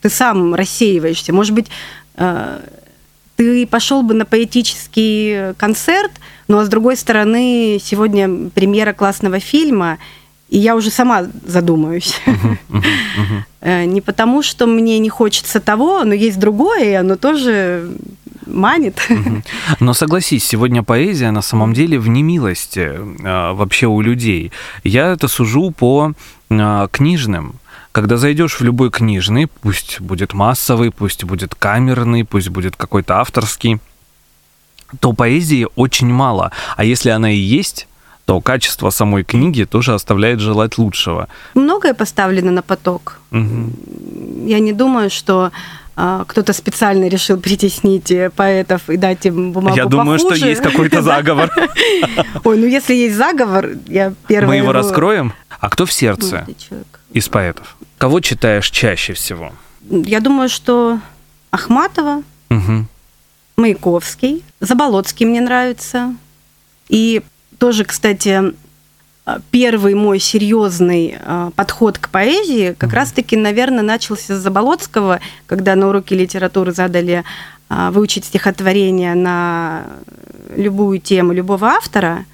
ты 0.00 0.08
сам 0.10 0.54
рассеиваешься. 0.54 1.32
Может 1.32 1.54
быть, 1.54 1.66
э, 2.16 2.60
ты 3.36 3.66
пошел 3.66 4.02
бы 4.02 4.14
на 4.14 4.24
поэтический 4.24 5.54
концерт, 5.54 6.10
но 6.48 6.64
с 6.64 6.68
другой 6.68 6.96
стороны, 6.96 7.78
сегодня 7.82 8.50
премьера 8.50 8.92
классного 8.92 9.38
фильма, 9.40 9.98
и 10.54 10.58
я 10.58 10.76
уже 10.76 10.90
сама 10.90 11.26
задумаюсь. 11.46 12.20
Э, 13.66 13.86
Не 13.86 14.00
потому, 14.00 14.42
что 14.42 14.66
мне 14.66 14.98
не 14.98 15.08
хочется 15.08 15.58
того, 15.58 16.04
но 16.04 16.14
есть 16.14 16.38
другое, 16.38 16.84
и 16.84 16.92
оно 16.92 17.16
тоже 17.16 17.88
манит. 18.46 19.08
Но 19.80 19.94
согласись, 19.94 20.44
сегодня 20.44 20.82
поэзия 20.82 21.32
на 21.32 21.42
самом 21.42 21.72
деле 21.72 21.98
в 21.98 22.08
немилости 22.08 22.80
э, 22.80 23.52
вообще 23.54 23.86
у 23.86 24.02
людей. 24.02 24.52
Я 24.84 25.12
это 25.12 25.28
сужу 25.28 25.70
по 25.70 26.12
э, 26.50 26.88
книжным. 26.92 27.54
Когда 27.92 28.16
зайдешь 28.16 28.60
в 28.60 28.64
любой 28.64 28.90
книжный, 28.90 29.46
пусть 29.46 30.00
будет 30.00 30.34
массовый, 30.34 30.90
пусть 30.90 31.24
будет 31.24 31.54
камерный, 31.54 32.24
пусть 32.24 32.50
будет 32.50 32.76
какой-то 32.76 33.14
авторский, 33.14 33.78
то 35.00 35.14
поэзии 35.14 35.66
очень 35.74 36.12
мало. 36.12 36.50
А 36.76 36.84
если 36.84 37.10
она 37.10 37.30
и 37.32 37.38
есть, 37.38 37.88
то 38.24 38.40
качество 38.40 38.90
самой 38.90 39.24
книги 39.24 39.64
тоже 39.64 39.94
оставляет 39.94 40.40
желать 40.40 40.78
лучшего. 40.78 41.28
Многое 41.54 41.94
поставлено 41.94 42.50
на 42.50 42.62
поток. 42.62 43.20
Мгм. 43.30 43.72
Я 44.46 44.60
не 44.60 44.72
думаю, 44.72 45.10
что 45.10 45.50
а, 45.96 46.24
кто-то 46.26 46.52
специально 46.52 47.08
решил 47.08 47.38
притеснить 47.38 48.10
э, 48.10 48.30
поэтов 48.30 48.88
и 48.90 48.96
дать 48.96 49.26
им 49.26 49.52
бумагу 49.52 49.76
Я 49.76 49.84
думаю, 49.84 50.18
что 50.18 50.30
похуже. 50.30 50.48
есть 50.48 50.62
какой-то 50.62 51.02
заговор. 51.12 51.50
Ой, 52.44 52.58
ну 52.58 52.66
если 52.66 52.94
есть 52.94 53.16
заговор, 53.16 53.68
я 53.86 54.12
первая... 54.26 54.48
Мы 54.48 54.56
его 54.56 54.72
раскроем. 54.72 55.32
А 55.60 55.70
кто 55.70 55.86
в 55.86 55.92
сердце 55.92 56.46
из 57.12 57.28
поэтов? 57.28 57.76
Кого 57.98 58.20
читаешь 58.20 58.70
чаще 58.70 59.12
всего? 59.12 59.52
Я 59.88 60.20
думаю, 60.20 60.48
что 60.48 60.98
Ахматова. 61.50 62.22
Маяковский, 63.56 64.42
Заболоцкий 64.58 65.26
мне 65.26 65.40
нравится. 65.40 66.14
И 66.88 67.22
тоже, 67.58 67.84
кстати, 67.84 68.54
а, 69.24 69.40
первый 69.50 69.94
мой 69.94 70.18
серьезный 70.18 71.16
а, 71.20 71.50
подход 71.56 71.98
к 71.98 72.08
поэзии 72.10 72.74
как 72.76 72.90
Мгм. 72.90 72.96
раз-таки, 72.96 73.36
наверное, 73.36 73.82
начался 73.82 74.36
с 74.36 74.40
Заболоцкого, 74.40 75.20
когда 75.46 75.74
на 75.74 75.88
уроке 75.88 76.14
литературы 76.14 76.72
задали 76.72 77.24
а, 77.68 77.90
выучить 77.90 78.26
стихотворение 78.26 79.14
на 79.14 79.86
любую 80.54 81.00
тему 81.00 81.32
любого 81.32 81.68
автора. 81.68 82.26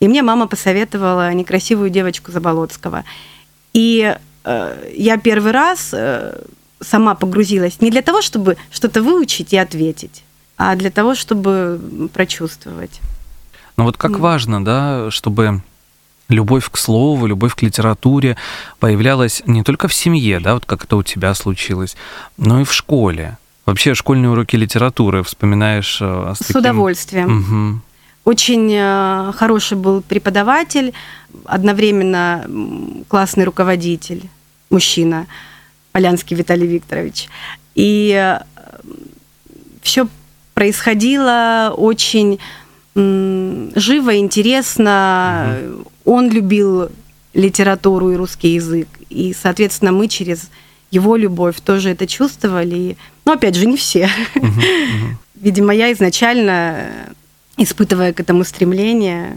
И 0.00 0.08
мне 0.08 0.22
мама 0.22 0.48
посоветовала 0.48 1.32
некрасивую 1.32 1.88
девочку 1.88 2.32
Заболоцкого. 2.32 3.04
И 3.72 4.16
э, 4.44 4.92
я 4.96 5.16
первый 5.16 5.52
раз 5.52 5.90
э, 5.92 6.42
сама 6.80 7.14
погрузилась 7.14 7.80
не 7.80 7.90
для 7.90 8.02
того, 8.02 8.20
чтобы 8.20 8.56
что-то 8.72 9.00
выучить 9.00 9.52
и 9.52 9.56
ответить, 9.56 10.24
а 10.56 10.74
для 10.74 10.90
того, 10.90 11.14
чтобы 11.14 11.80
прочувствовать. 12.12 13.00
Ну 13.76 13.84
вот 13.84 13.96
как 13.96 14.18
важно, 14.18 14.64
да, 14.64 15.10
чтобы 15.10 15.62
любовь 16.28 16.70
к 16.70 16.76
слову, 16.76 17.26
любовь 17.26 17.54
к 17.54 17.62
литературе 17.62 18.36
появлялась 18.78 19.42
не 19.46 19.62
только 19.62 19.88
в 19.88 19.94
семье, 19.94 20.40
да, 20.40 20.54
вот 20.54 20.64
как 20.66 20.84
это 20.84 20.96
у 20.96 21.02
тебя 21.02 21.34
случилось, 21.34 21.96
но 22.36 22.60
и 22.60 22.64
в 22.64 22.72
школе. 22.72 23.38
Вообще 23.66 23.94
школьные 23.94 24.30
уроки 24.30 24.56
литературы 24.56 25.22
вспоминаешь 25.22 25.98
э, 26.00 26.32
с, 26.34 26.42
С 26.42 26.46
таким- 26.48 26.60
удовольствием. 26.60 27.28
Мгм. 27.30 27.82
Очень 28.24 28.70
э, 28.72 29.32
хороший 29.36 29.76
был 29.76 30.00
преподаватель, 30.02 30.92
одновременно 31.44 32.46
классный 33.08 33.44
руководитель, 33.44 34.28
мужчина, 34.70 35.26
Полянский 35.92 36.36
Виталий 36.36 36.66
Викторович. 36.66 37.28
И 37.74 38.38
все 39.82 40.06
происходило 40.54 41.74
очень 41.76 42.38
живо, 42.94 44.16
интересно. 44.16 45.58
Он 46.04 46.30
любил 46.30 46.88
литературу 47.34 48.10
и 48.10 48.16
русский 48.16 48.54
язык. 48.54 48.88
И, 49.08 49.34
соответственно, 49.40 49.92
мы 49.92 50.08
через 50.08 50.50
его 50.90 51.16
любовь 51.16 51.56
тоже 51.64 51.90
это 51.90 52.06
чувствовали. 52.06 52.96
Ну, 53.24 53.32
опять 53.32 53.54
же, 53.56 53.66
не 53.66 53.76
все. 53.76 54.08
Видимо, 55.34 55.74
я 55.74 55.90
изначально, 55.92 56.76
э, 56.78 57.12
испытывая 57.56 58.12
к 58.12 58.20
этому 58.20 58.44
стремление, 58.44 59.36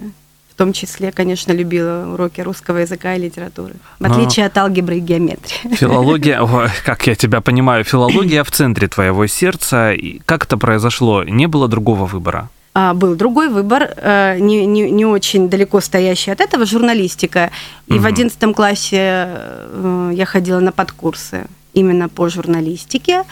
в 0.52 0.58
том 0.58 0.72
числе, 0.72 1.12
конечно, 1.12 1.52
любила 1.52 2.12
уроки 2.14 2.42
русского 2.42 2.80
языка 2.80 3.16
и 3.16 3.20
литературы. 3.20 3.74
В 4.00 4.08
Но- 4.08 4.14
отличие 4.14 4.46
от 4.46 4.58
алгебры 4.58 4.98
и 4.98 5.00
геометрии. 5.00 5.76
Филология, 5.76 6.40
как 6.84 7.08
я 7.08 7.16
тебя 7.16 7.42
понимаю, 7.42 7.84
филология 7.84 8.44
в 8.44 8.52
центре 8.52 8.88
твоего 8.88 9.28
сердца. 9.28 9.94
И 9.94 10.20
как 10.26 10.46
это 10.46 10.58
произошло? 10.58 11.24
Не 11.24 11.48
было 11.48 11.68
другого 11.68 12.06
выбора? 12.06 12.50
А, 12.78 12.94
Был 12.94 13.16
другой 13.16 13.48
выбор, 13.48 13.94
э, 13.96 14.38
не, 14.40 14.66
не, 14.66 14.92
не 14.92 15.06
очень 15.06 15.50
далеко 15.50 15.80
стоящий 15.80 16.32
от 16.32 16.42
этого, 16.42 16.66
журналистика. 16.66 17.50
И 17.88 17.94
в 17.94 18.02
Мгм. 18.02 18.06
11 18.08 18.54
классе 18.54 18.98
э, 19.00 20.12
я 20.14 20.26
ходила 20.26 20.60
на 20.60 20.74
подкурсы 20.74 21.46
именно 21.74 22.10
по 22.10 22.28
журналистике. 22.28 23.24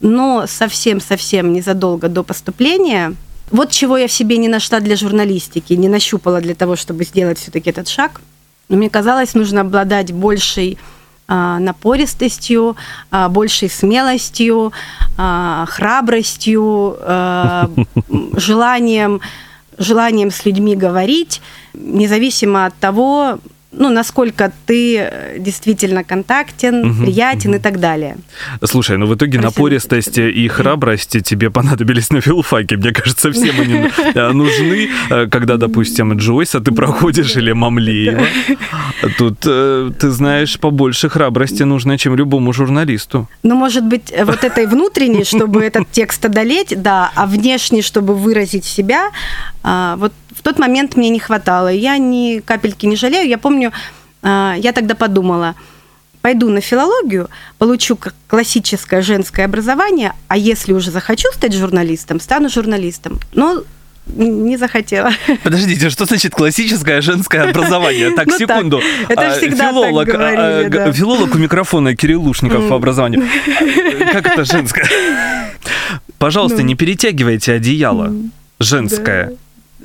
Но 0.00 0.44
совсем-совсем 0.46 1.54
незадолго 1.54 2.08
до 2.08 2.22
поступления, 2.22 3.14
вот 3.50 3.70
чего 3.70 3.96
я 3.96 4.06
в 4.06 4.12
себе 4.12 4.36
не 4.36 4.48
нашла 4.48 4.80
для 4.80 4.96
журналистики, 4.96 5.72
не 5.72 5.88
нащупала 5.88 6.42
для 6.42 6.54
того, 6.54 6.76
чтобы 6.76 7.04
сделать 7.04 7.38
все-таки 7.38 7.70
этот 7.70 7.88
шаг. 7.88 8.20
Но 8.68 8.76
мне 8.76 8.90
казалось, 8.90 9.32
нужно 9.34 9.62
обладать 9.62 10.12
большей 10.12 10.76
напористостью, 11.26 12.76
а, 13.10 13.28
большей 13.28 13.70
смелостью, 13.70 14.72
а, 15.16 15.64
храбростью, 15.66 16.96
а, 17.00 17.70
желанием 18.36 19.20
желанием 19.78 20.30
с 20.30 20.44
людьми 20.44 20.76
говорить, 20.76 21.40
независимо 21.74 22.66
от 22.66 22.74
того, 22.74 23.38
ну, 23.78 23.90
насколько 23.90 24.52
ты 24.66 24.98
э, 24.98 25.38
действительно 25.38 26.04
контактен, 26.04 26.74
Мгм, 26.84 27.02
приятен 27.04 27.50
мгм. 27.50 27.58
и 27.58 27.62
так 27.62 27.80
далее. 27.80 28.16
Слушай, 28.62 28.96
ну 28.98 29.06
в 29.06 29.14
итоге 29.14 29.38
Красиво 29.38 29.50
напористость 29.50 30.18
и 30.18 30.48
храбрость 30.48 31.22
тебе 31.24 31.50
понадобились 31.50 32.10
на 32.10 32.20
филфаке. 32.20 32.76
Мне 32.76 32.92
кажется, 32.92 33.30
всем 33.30 33.60
они 33.60 33.74
э, 34.14 34.32
нужны, 34.32 34.88
э, 35.10 35.26
когда, 35.26 35.56
допустим, 35.56 36.16
Джойса 36.16 36.60
ты 36.60 36.72
проходишь 36.72 37.36
или 37.36 37.52
Мамлеева. 37.52 38.26
Тут, 39.18 39.40
ты 39.40 40.10
знаешь, 40.10 40.58
побольше 40.58 41.08
храбрости 41.08 41.64
нужно, 41.64 41.98
чем 41.98 42.16
любому 42.16 42.52
журналисту. 42.52 43.28
Ну, 43.42 43.54
может 43.54 43.84
быть, 43.84 44.12
вот 44.24 44.44
этой 44.44 44.66
внутренней, 44.66 45.24
чтобы 45.24 45.62
этот 45.62 45.90
текст 45.90 46.24
одолеть, 46.24 46.82
да, 46.82 47.10
а 47.14 47.26
внешней, 47.26 47.82
чтобы 47.82 48.14
выразить 48.14 48.64
себя, 48.64 49.10
а, 49.62 49.96
вот 49.96 50.12
в 50.36 50.42
тот 50.42 50.58
момент 50.58 50.96
мне 50.96 51.08
не 51.10 51.18
хватало. 51.18 51.68
Я 51.68 51.96
ни 51.98 52.40
капельки 52.40 52.86
не 52.86 52.96
жалею. 52.96 53.28
Я 53.28 53.38
помню, 53.38 53.72
а, 54.22 54.54
я 54.58 54.72
тогда 54.72 54.94
подумала, 54.94 55.54
пойду 56.22 56.48
на 56.48 56.60
филологию, 56.60 57.28
получу 57.58 57.98
классическое 58.28 59.02
женское 59.02 59.44
образование, 59.44 60.12
а 60.28 60.36
если 60.36 60.72
уже 60.72 60.90
захочу 60.90 61.28
стать 61.34 61.52
журналистом, 61.54 62.20
стану 62.20 62.48
журналистом. 62.48 63.20
Но 63.34 63.62
не 64.06 64.56
захотела. 64.58 65.12
Подождите, 65.42 65.88
что 65.88 66.04
значит 66.04 66.34
классическое 66.34 67.00
женское 67.00 67.48
образование? 67.48 68.10
Так, 68.10 68.26
Ну 68.26 68.32
так, 68.38 68.38
секунду. 68.38 68.82
это 69.08 69.28
А, 69.32 69.38
всегда 69.38 69.56
так 69.64 69.70
филолог, 69.72 70.08
а, 70.08 70.12
говорили, 70.12 70.66
а, 70.66 70.68
да. 70.86 70.92
филолог 70.92 71.34
у 71.34 71.38
микрофона 71.38 71.96
Кирилл 71.96 72.22
Лушников 72.22 72.68
по 72.68 72.76
образованию. 72.76 73.22
А, 73.26 74.12
Как 74.12 74.26
это 74.26 74.44
женское? 74.44 74.86
Пожалуйста, 76.18 76.58
Ну. 76.58 76.64
не 76.64 76.74
перетягивайте 76.74 77.52
одеяло. 77.52 78.12
Женское. 78.60 79.32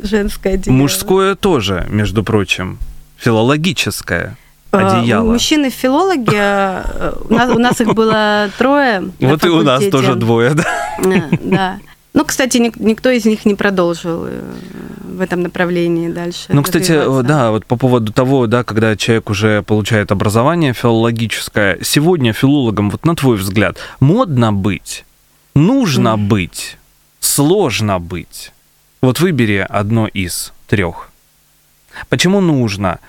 Женское 0.01 0.57
дело. 0.57 0.75
Мужское 0.75 1.35
тоже, 1.35 1.85
между 1.89 2.23
прочим. 2.23 2.77
Филологическое 3.17 4.37
А, 4.71 4.99
одеяло. 5.01 5.31
Мужчины 5.31 5.69
филологи, 5.69 6.29
э, 6.35 7.13
у 7.29 7.33
нас, 7.33 7.55
у 7.55 7.59
нас 7.59 7.81
их 7.81 7.93
было 7.93 8.49
трое. 8.57 9.11
Вот 9.19 9.43
и 9.43 9.49
у 9.49 9.61
нас 9.63 9.83
тоже 9.91 10.15
двое, 10.15 10.53
да. 10.53 10.65
Э, 11.03 11.21
Да. 11.41 11.79
Ну, 12.13 12.25
кстати, 12.25 12.57
ник- 12.57 12.79
никто 12.79 13.09
из 13.11 13.25
них 13.25 13.45
не 13.45 13.53
продолжил 13.55 14.25
э, 14.25 14.41
в 15.03 15.21
этом 15.21 15.43
направлении 15.43 16.09
дальше. 16.09 16.45
Ну, 16.49 16.63
кстати, 16.63 16.91
да, 17.23 17.51
вот 17.51 17.65
по 17.65 17.75
поводу 17.77 18.11
того, 18.11 18.47
да, 18.47 18.63
когда 18.63 18.95
человек 18.95 19.29
уже 19.29 19.61
получает 19.61 20.11
образование 20.11 20.73
филологическое, 20.73 21.77
сегодня 21.83 22.33
филологом, 22.33 22.89
вот 22.89 23.05
на 23.05 23.15
твой 23.15 23.37
взгляд, 23.37 23.77
модно 23.99 24.51
быть, 24.51 25.05
нужно 25.55 26.17
быть, 26.17 26.77
сложно 27.19 27.99
быть. 27.99 28.51
Вот 29.01 29.19
выбери 29.19 29.65
одно 29.67 30.07
из 30.07 30.51
трех. 30.67 31.09
Почему 32.09 32.41
нужно? 32.41 32.99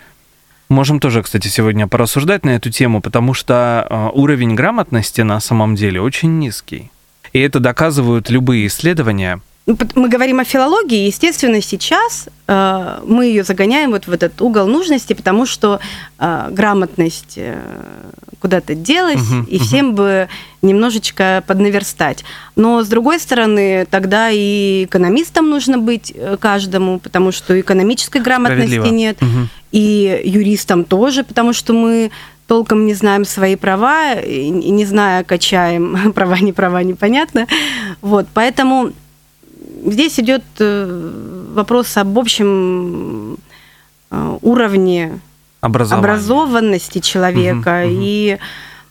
Можем 0.68 1.00
тоже, 1.00 1.22
кстати, 1.22 1.48
сегодня 1.48 1.88
порассуждать 1.88 2.44
на 2.44 2.50
эту 2.50 2.70
тему, 2.70 3.00
потому 3.00 3.34
что 3.34 3.86
э, 3.88 4.10
уровень 4.16 4.54
грамотности 4.54 5.22
на 5.22 5.40
самом 5.40 5.74
деле 5.74 6.00
очень 6.00 6.38
низкий. 6.38 6.92
И 7.32 7.40
это 7.40 7.58
доказывают 7.58 8.30
любые 8.30 8.68
исследования. 8.68 9.40
Ну, 9.70 9.76
Мы 9.94 10.08
говорим 10.08 10.40
о 10.40 10.44
филологии, 10.44 11.06
естественно, 11.06 11.62
сейчас 11.62 12.28
э, 12.48 12.98
мы 13.06 13.26
ее 13.26 13.44
загоняем 13.44 13.92
вот 13.92 14.08
в 14.08 14.12
этот 14.12 14.42
угол 14.42 14.66
нужности, 14.66 15.12
потому 15.12 15.46
что 15.46 15.78
э, 16.18 16.48
грамотность 16.50 17.34
э, 17.36 17.56
куда-то 18.40 18.74
делась, 18.74 19.20
Мгм, 19.30 19.44
и 19.44 19.56
мгм. 19.56 19.64
всем 19.64 19.94
бы 19.94 20.28
немножечко 20.62 21.44
поднаверстать. 21.46 22.24
Но, 22.56 22.82
с 22.82 22.88
другой 22.88 23.20
стороны, 23.20 23.86
тогда 23.88 24.30
и 24.32 24.86
экономистам 24.86 25.48
нужно 25.48 25.78
быть 25.78 26.12
э, 26.16 26.36
каждому, 26.40 26.98
потому 26.98 27.30
что 27.30 27.60
экономической 27.60 28.20
грамотности 28.20 28.88
нет, 28.88 29.20
Мгм. 29.22 29.48
и 29.70 30.20
юристам 30.24 30.82
тоже, 30.82 31.22
потому 31.22 31.52
что 31.52 31.74
мы 31.74 32.10
толком 32.48 32.86
не 32.86 32.94
знаем 32.94 33.24
свои 33.24 33.54
права, 33.54 34.14
и 34.14 34.48
не 34.50 34.84
зная, 34.84 35.22
качаем 35.22 36.12
права, 36.14 36.40
не 36.40 36.52
права, 36.52 36.82
непонятно. 36.82 37.46
Вот, 38.02 38.26
поэтому 38.34 38.90
здесь 39.86 40.18
идет 40.20 40.42
э, 40.58 41.12
вопрос 41.54 41.96
об 41.96 42.18
общем 42.18 43.36
э, 44.10 44.38
уровне 44.42 45.18
образованности 45.98 46.98
человека, 47.00 47.82
Мгм, 47.84 47.92
мгм. 47.92 48.00
и 48.02 48.38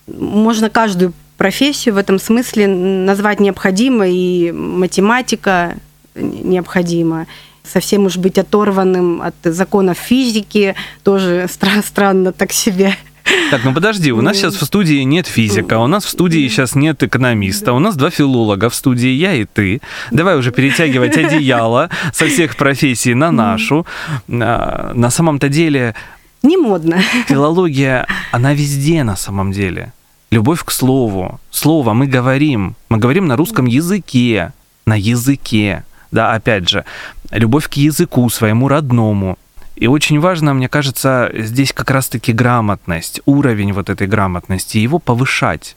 можно 0.06 0.70
каждую 0.70 1.12
профессию 1.36 1.94
в 1.94 1.98
этом 1.98 2.18
смысле 2.18 2.66
назвать 2.66 3.40
необходимой, 3.40 4.14
и 4.14 4.52
математика 4.52 5.76
необходима. 6.14 7.26
Совсем 7.62 8.06
уж 8.06 8.16
быть 8.16 8.38
оторванным 8.38 9.22
от 9.22 9.34
законов 9.44 9.96
физики 9.98 10.74
тоже 11.02 11.46
стра- 11.48 11.84
странно 11.86 12.32
так 12.32 12.52
себе. 12.52 12.94
Так, 13.50 13.64
ну 13.64 13.74
подожди, 13.74 14.12
у 14.12 14.20
нас 14.20 14.36
сейчас 14.36 14.54
в 14.54 14.64
студии 14.64 15.02
нет 15.02 15.26
физика, 15.26 15.78
у 15.78 15.86
нас 15.88 16.04
в 16.04 16.08
студии 16.08 16.46
сейчас 16.48 16.76
нет 16.76 17.02
экономиста, 17.02 17.72
у 17.72 17.80
нас 17.80 17.96
два 17.96 18.10
филолога 18.10 18.70
в 18.70 18.74
студии, 18.74 19.08
я 19.10 19.34
и 19.34 19.44
ты. 19.44 19.80
Давай 20.12 20.38
уже 20.38 20.52
перетягивать 20.52 21.16
одеяло 21.16 21.90
со 22.12 22.26
всех 22.26 22.56
профессий 22.56 23.14
на 23.14 23.32
нашу. 23.32 23.86
А, 24.28 24.92
На 24.94 25.10
самом-то 25.10 25.48
деле 25.48 25.94
Не 26.42 26.56
модно. 26.56 27.00
филология, 27.26 28.06
она 28.30 28.54
везде 28.54 29.02
на 29.02 29.16
самом 29.16 29.50
деле. 29.52 29.92
Любовь 30.30 30.62
к 30.64 30.70
слову. 30.70 31.40
Слово 31.50 31.92
мы 31.92 32.06
говорим. 32.06 32.76
Мы 32.88 32.98
говорим 32.98 33.26
на 33.26 33.36
русском 33.36 33.66
языке. 33.66 34.52
На 34.86 34.94
языке. 34.94 35.82
Да, 36.12 36.32
опять 36.34 36.68
же, 36.68 36.84
любовь 37.32 37.68
к 37.68 37.74
языку 37.74 38.28
своему 38.30 38.68
родному. 38.68 39.38
И 39.80 39.86
очень 39.86 40.20
важно, 40.20 40.52
мне 40.52 40.68
кажется, 40.68 41.30
здесь 41.34 41.72
как 41.72 41.90
раз-таки 41.90 42.34
грамотность, 42.34 43.22
уровень 43.24 43.72
вот 43.72 43.88
этой 43.88 44.06
грамотности, 44.06 44.76
его 44.76 44.98
повышать. 44.98 45.74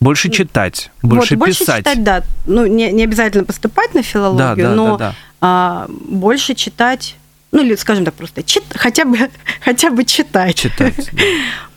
Больше 0.00 0.28
читать, 0.28 0.90
больше 1.02 1.36
вот, 1.36 1.46
больше 1.46 1.60
писать. 1.60 1.78
читать, 1.78 2.02
да. 2.02 2.24
Ну, 2.46 2.66
не, 2.66 2.90
не 2.90 3.04
обязательно 3.04 3.44
поступать 3.44 3.94
на 3.94 4.02
филологию, 4.02 4.56
да, 4.56 4.70
да, 4.70 4.74
но 4.74 4.96
да, 4.96 5.08
да. 5.10 5.14
а, 5.40 5.86
больше 5.88 6.56
читать, 6.56 7.14
ну, 7.52 7.62
или, 7.62 7.76
скажем 7.76 8.04
так, 8.04 8.14
просто 8.14 8.42
чит, 8.42 8.64
хотя, 8.74 9.04
бы, 9.04 9.16
хотя 9.64 9.90
бы 9.90 10.04
читать. 10.04 10.56
Читать. 10.56 11.10
да. 11.12 11.22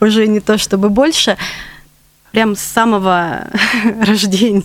Уже 0.04 0.26
не 0.26 0.40
то, 0.40 0.58
чтобы 0.58 0.88
больше. 0.88 1.36
Прям 2.32 2.56
с 2.56 2.60
самого 2.60 3.46
рождения. 4.04 4.64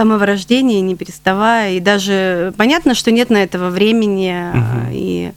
Самого 0.00 0.24
рождения, 0.24 0.80
не 0.80 0.96
переставая. 0.96 1.74
И 1.74 1.80
даже 1.80 2.54
понятно, 2.56 2.94
что 2.94 3.10
нет 3.10 3.28
на 3.28 3.36
этого 3.36 3.68
времени. 3.68 4.32
Мгм. 4.54 4.88
И, 4.92 5.32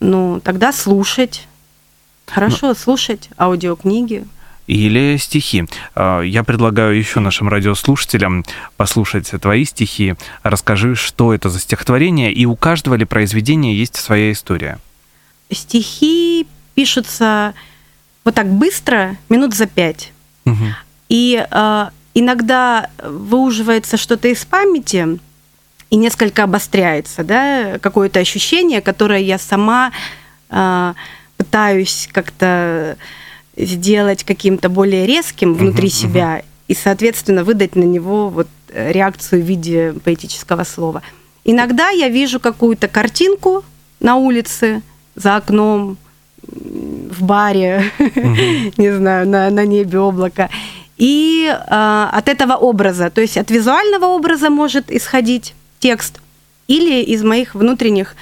ну, 0.00 0.40
тогда 0.42 0.72
слушать. 0.72 1.46
Хорошо, 2.26 2.66
Ну. 2.70 2.74
слушать 2.74 3.30
аудиокниги. 3.38 4.24
Или 4.66 5.16
стихи. 5.16 5.66
А, 5.94 6.22
Я 6.22 6.42
предлагаю 6.42 6.98
еще 6.98 7.20
нашим 7.20 7.48
радиослушателям 7.48 8.44
послушать 8.76 9.30
твои 9.40 9.64
стихи. 9.64 10.16
Расскажи, 10.42 10.96
что 10.96 11.32
это 11.32 11.48
за 11.48 11.60
стихотворение, 11.60 12.32
и 12.32 12.46
у 12.46 12.56
каждого 12.56 12.96
ли 12.96 13.04
произведения 13.04 13.76
есть 13.76 13.94
своя 13.94 14.32
история. 14.32 14.80
Стихи 15.52 16.48
пишутся 16.74 17.54
вот 18.24 18.34
так 18.34 18.48
быстро, 18.48 19.16
минут 19.28 19.54
за 19.54 19.66
пять. 19.66 20.10
Мгм. 20.46 20.74
И 21.08 21.46
э, 21.48 21.86
иногда 22.14 22.90
выуживается 23.02 23.96
что-то 23.96 24.28
из 24.28 24.44
памяти 24.44 25.18
и 25.90 25.96
несколько 25.96 26.44
обостряется, 26.44 27.24
да, 27.24 27.78
какое-то 27.80 28.20
ощущение, 28.20 28.80
которое 28.80 29.20
я 29.20 29.38
сама 29.38 29.92
э, 30.50 30.94
пытаюсь 31.36 32.08
как-то 32.12 32.96
сделать 33.56 34.24
каким-то 34.24 34.68
более 34.68 35.06
резким 35.06 35.54
внутри 35.54 35.88
Мгм, 35.88 35.94
себя 35.94 36.42
и, 36.66 36.74
соответственно, 36.74 37.44
выдать 37.44 37.76
на 37.76 37.84
него 37.84 38.28
вот 38.28 38.48
реакцию 38.72 39.42
в 39.42 39.46
виде 39.46 39.94
поэтического 40.04 40.64
слова. 40.64 41.02
Иногда 41.44 41.90
я 41.90 42.08
вижу 42.08 42.40
какую-то 42.40 42.88
картинку 42.88 43.64
на 44.00 44.16
улице, 44.16 44.82
за 45.14 45.36
окном, 45.36 45.96
в 46.42 47.22
баре, 47.22 47.90
не 48.76 48.94
знаю, 48.94 49.28
на, 49.28 49.50
на 49.50 49.64
небе 49.64 49.98
облако. 49.98 50.50
И 50.96 51.46
э, 51.48 52.08
от 52.12 52.28
этого 52.28 52.54
образа, 52.54 53.10
то 53.10 53.20
есть 53.20 53.36
от 53.36 53.50
визуального 53.50 54.06
образа 54.06 54.50
может 54.50 54.90
исходить 54.92 55.54
текст 55.80 56.20
или 56.68 57.02
из 57.02 57.22
моих 57.22 57.54
внутренних 57.54 58.14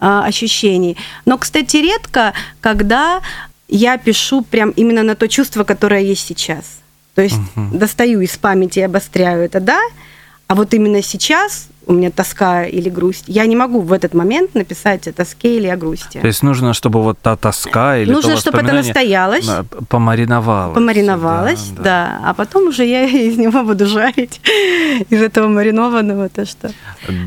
э, 0.00 0.20
ощущений. 0.24 0.96
Но, 1.24 1.38
кстати, 1.38 1.78
редко, 1.78 2.34
когда 2.60 3.20
я 3.68 3.98
пишу 3.98 4.42
прям 4.42 4.70
именно 4.70 5.02
на 5.02 5.14
то 5.14 5.28
чувство, 5.28 5.64
которое 5.64 6.02
есть 6.02 6.26
сейчас. 6.26 6.78
То 7.14 7.22
есть 7.22 7.38
Мгм. 7.56 7.78
достаю 7.78 8.20
из 8.20 8.36
памяти 8.36 8.78
и 8.80 8.82
обостряю 8.82 9.42
это, 9.44 9.60
да, 9.60 9.80
а 10.46 10.54
вот 10.54 10.72
именно 10.74 11.02
сейчас 11.02 11.68
у 11.88 11.94
меня 11.94 12.10
тоска 12.10 12.64
или 12.66 12.90
грусть. 12.90 13.24
Я 13.26 13.46
не 13.46 13.56
могу 13.56 13.80
в 13.80 13.94
этот 13.94 14.12
момент 14.12 14.54
написать 14.54 15.08
о 15.08 15.12
тоске 15.12 15.56
или 15.56 15.66
о 15.68 15.76
грусти. 15.76 16.18
То 16.20 16.26
есть 16.26 16.42
нужно, 16.42 16.74
чтобы 16.74 17.02
вот 17.02 17.18
та 17.18 17.34
тоска 17.34 17.96
или 17.96 18.12
Нужно, 18.12 18.34
то 18.34 18.40
чтобы 18.40 18.58
это 18.58 18.74
настоялось. 18.74 19.48
э, 19.48 19.64
помариновалось. 19.88 20.74
Помариновалась, 20.74 21.70
да, 21.70 22.20
А 22.24 22.34
потом 22.34 22.68
уже 22.68 22.84
я 22.84 23.04
из 23.28 23.38
него 23.38 23.62
буду 23.64 23.86
жарить, 23.86 24.40
из 25.10 25.22
этого 25.22 25.48
маринованного, 25.48 26.28
то, 26.28 26.44
что 26.44 26.70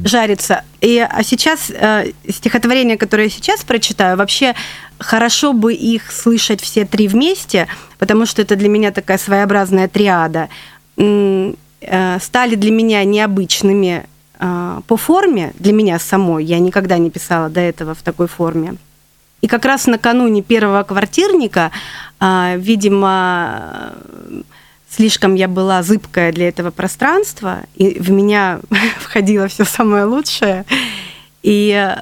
жарится. 0.06 0.64
И 0.80 1.00
а 1.00 1.24
сейчас 1.24 1.72
э, 1.72 2.12
стихотворения, 2.30 2.98
которые 2.98 3.26
я 3.26 3.32
сейчас 3.32 3.64
прочитаю, 3.64 4.16
вообще 4.16 4.54
хорошо 5.00 5.54
бы 5.54 5.74
их 5.74 6.12
слышать 6.12 6.62
все 6.62 6.86
три 6.86 7.08
вместе, 7.08 7.68
потому 7.98 8.28
что 8.28 8.44
это 8.44 8.56
для 8.56 8.70
меня 8.70 8.92
такая 8.92 9.18
своеобразная 9.18 9.88
триада. 9.88 10.50
Э, 10.98 11.54
Стали 12.20 12.54
для 12.54 12.70
меня 12.70 13.04
необычными 13.04 14.06
по 14.88 14.98
форме, 14.98 15.54
для 15.60 15.72
меня 15.72 16.00
самой. 16.00 16.44
Я 16.44 16.60
никогда 16.60 16.98
не 16.98 17.12
писала 17.12 17.50
до 17.50 17.60
этого 17.60 17.94
в 17.94 18.02
такой 18.02 18.28
форме. 18.28 18.76
И 19.42 19.48
как 19.48 19.66
раз 19.66 19.88
накануне 19.88 20.42
первого 20.42 20.84
квартирника, 20.84 21.72
а, 22.20 22.56
видимо, 22.58 23.94
слишком 24.90 25.36
я 25.36 25.48
была 25.48 25.82
зыбкая 25.84 26.32
для 26.32 26.48
этого 26.48 26.70
пространства, 26.72 27.62
и 27.76 28.00
в 28.00 28.12
меня 28.12 28.60
входило 29.00 29.48
все 29.48 29.66
самое 29.66 30.06
лучшее. 30.06 30.66
И 31.42 31.72
э, 31.72 31.96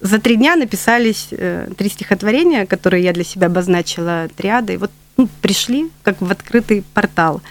за 0.00 0.18
три 0.18 0.36
дня 0.36 0.56
написались 0.56 1.28
э, 1.30 1.68
три 1.78 1.88
стихотворения, 1.88 2.66
которые 2.66 3.04
я 3.04 3.12
для 3.12 3.24
себя 3.24 3.46
обозначила 3.46 4.28
триадой. 4.36 4.78
Вот 4.78 4.90
ну, 5.16 5.28
пришли 5.40 5.88
как 6.02 6.20
в 6.20 6.30
открытый 6.30 6.82
портал. 6.94 7.42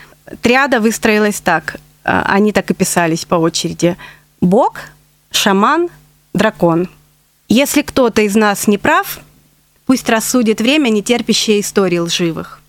Триада 0.41 0.81
выстроилась 0.81 1.39
так. 1.39 1.77
э, 2.03 2.21
Они 2.25 2.51
так 2.51 2.69
и 2.69 2.73
писались 2.73 3.23
по 3.23 3.35
очереди. 3.35 3.95
Бог, 4.41 4.79
шаман, 5.29 5.89
дракон. 6.33 6.89
Если 7.47 7.83
кто-то 7.83 8.23
из 8.23 8.35
нас 8.35 8.67
не 8.67 8.79
прав, 8.79 9.19
пусть 9.85 10.09
рассудит 10.09 10.61
время, 10.61 10.89
не 10.89 11.03
терпящее 11.03 11.59
истории 11.59 11.99
лживых. 11.99 12.59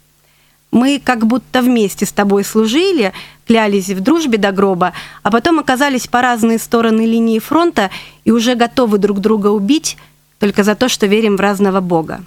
Мы 0.71 1.01
как 1.03 1.27
будто 1.27 1.63
вместе 1.63 2.05
с 2.05 2.13
тобой 2.13 2.45
служили, 2.45 3.15
клялись 3.47 3.89
в 3.89 4.01
дружбе 4.01 4.37
до 4.37 4.53
гроба, 4.53 4.93
а 5.23 5.31
потом 5.31 5.61
оказались 5.61 6.07
по 6.07 6.21
разные 6.21 6.59
стороны 6.59 7.07
линии 7.07 7.39
фронта 7.39 7.91
и 8.25 8.31
уже 8.31 8.55
готовы 8.55 8.99
друг 8.99 9.21
друга 9.21 9.47
убить 9.47 9.97
только 10.41 10.65
за 10.65 10.75
то, 10.75 10.91
что 10.91 11.07
верим 11.07 11.39
в 11.39 11.41
разного 11.41 11.81
Бога. 11.81 12.23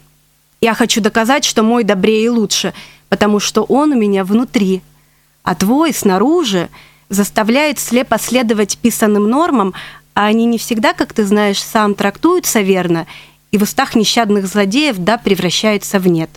Я 0.60 0.73
хочу 0.73 1.01
доказать, 1.01 1.45
что 1.45 1.62
мой 1.62 1.84
добрее 1.84 2.25
и 2.25 2.29
лучше, 2.29 2.73
потому 3.10 3.39
что 3.39 3.62
он 3.62 3.91
у 3.91 3.95
меня 3.95 4.23
внутри, 4.23 4.81
а 5.43 5.53
твой 5.53 5.93
снаружи 5.93 6.69
заставляет 7.09 7.79
слепо 7.79 8.17
следовать 8.17 8.77
писанным 8.77 9.29
нормам, 9.29 9.73
а 10.13 10.25
они 10.25 10.45
не 10.45 10.57
всегда, 10.57 10.93
как 10.93 11.13
ты 11.13 11.25
знаешь, 11.25 11.61
сам 11.61 11.93
трактуются 11.93 12.61
верно, 12.61 13.05
и 13.51 13.57
в 13.57 13.63
устах 13.63 13.95
нещадных 13.95 14.47
злодеев 14.47 14.97
да 14.97 15.17
превращаются 15.17 15.99
в 15.99 16.07
нет. 16.07 16.29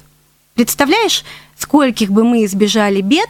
Представляешь, 0.55 1.25
скольких 1.57 2.11
бы 2.11 2.25
мы 2.25 2.45
избежали 2.45 3.01
бед, 3.01 3.29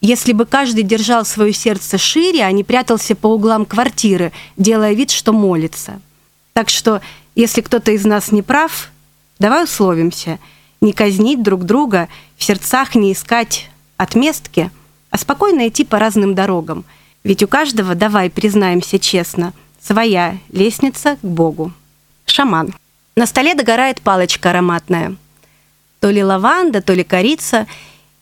если 0.00 0.32
бы 0.32 0.44
каждый 0.44 0.82
держал 0.82 1.24
свое 1.24 1.52
сердце 1.52 1.98
шире, 1.98 2.44
а 2.44 2.52
не 2.52 2.64
прятался 2.64 3.14
по 3.14 3.28
углам 3.28 3.64
квартиры, 3.64 4.32
делая 4.56 4.92
вид, 4.92 5.10
что 5.10 5.32
молится. 5.32 6.00
Так 6.52 6.68
что, 6.68 7.00
если 7.34 7.62
кто-то 7.62 7.92
из 7.92 8.04
нас 8.04 8.30
не 8.30 8.42
прав, 8.42 8.90
давай 9.38 9.64
условимся, 9.64 10.38
не 10.80 10.92
казнить 10.92 11.42
друг 11.42 11.64
друга, 11.64 12.08
в 12.36 12.44
сердцах 12.44 12.94
не 12.94 13.12
искать 13.12 13.70
отместки, 13.96 14.70
а 15.16 15.18
спокойно 15.18 15.66
идти 15.66 15.82
по 15.82 15.98
разным 15.98 16.34
дорогам. 16.34 16.84
Ведь 17.24 17.42
у 17.42 17.48
каждого, 17.48 17.94
давай 17.94 18.28
признаемся 18.28 18.98
честно, 18.98 19.54
своя 19.80 20.36
лестница 20.52 21.16
к 21.16 21.24
Богу. 21.24 21.72
Шаман. 22.26 22.74
На 23.16 23.24
столе 23.24 23.54
догорает 23.54 24.02
палочка 24.02 24.50
ароматная. 24.50 25.16
То 26.00 26.10
ли 26.10 26.22
лаванда, 26.22 26.82
то 26.82 26.92
ли 26.92 27.02
корица. 27.02 27.66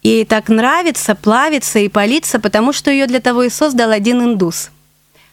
Ей 0.05 0.25
так 0.25 0.49
нравится 0.49 1.17
плавиться 1.17 1.81
и 1.81 1.89
палиться, 1.89 2.39
потому 2.39 2.73
что 2.73 2.93
ее 2.93 3.09
для 3.09 3.19
того 3.19 3.43
и 3.43 3.51
создал 3.51 3.91
один 3.91 4.23
индус. 4.23 4.71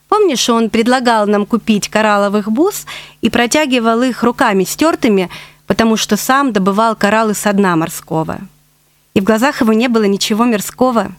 Помнишь, 0.07 0.49
он 0.49 0.71
предлагал 0.71 1.27
нам 1.27 1.45
купить 1.45 1.89
коралловых 1.89 2.51
бус 2.51 2.87
и 3.21 3.29
протягивал 3.29 4.01
их 4.01 4.23
руками 4.23 4.63
стертыми, 4.63 5.29
потому 5.67 5.95
что 5.95 6.17
сам 6.17 6.53
добывал 6.53 6.95
кораллы 6.95 7.35
со 7.35 7.53
дна 7.53 7.75
морского. 7.75 8.39
И 9.13 9.21
в 9.21 9.25
глазах 9.25 9.61
его 9.61 9.73
не 9.73 9.89
было 9.89 10.05
ничего 10.05 10.45
мирского, 10.45 11.11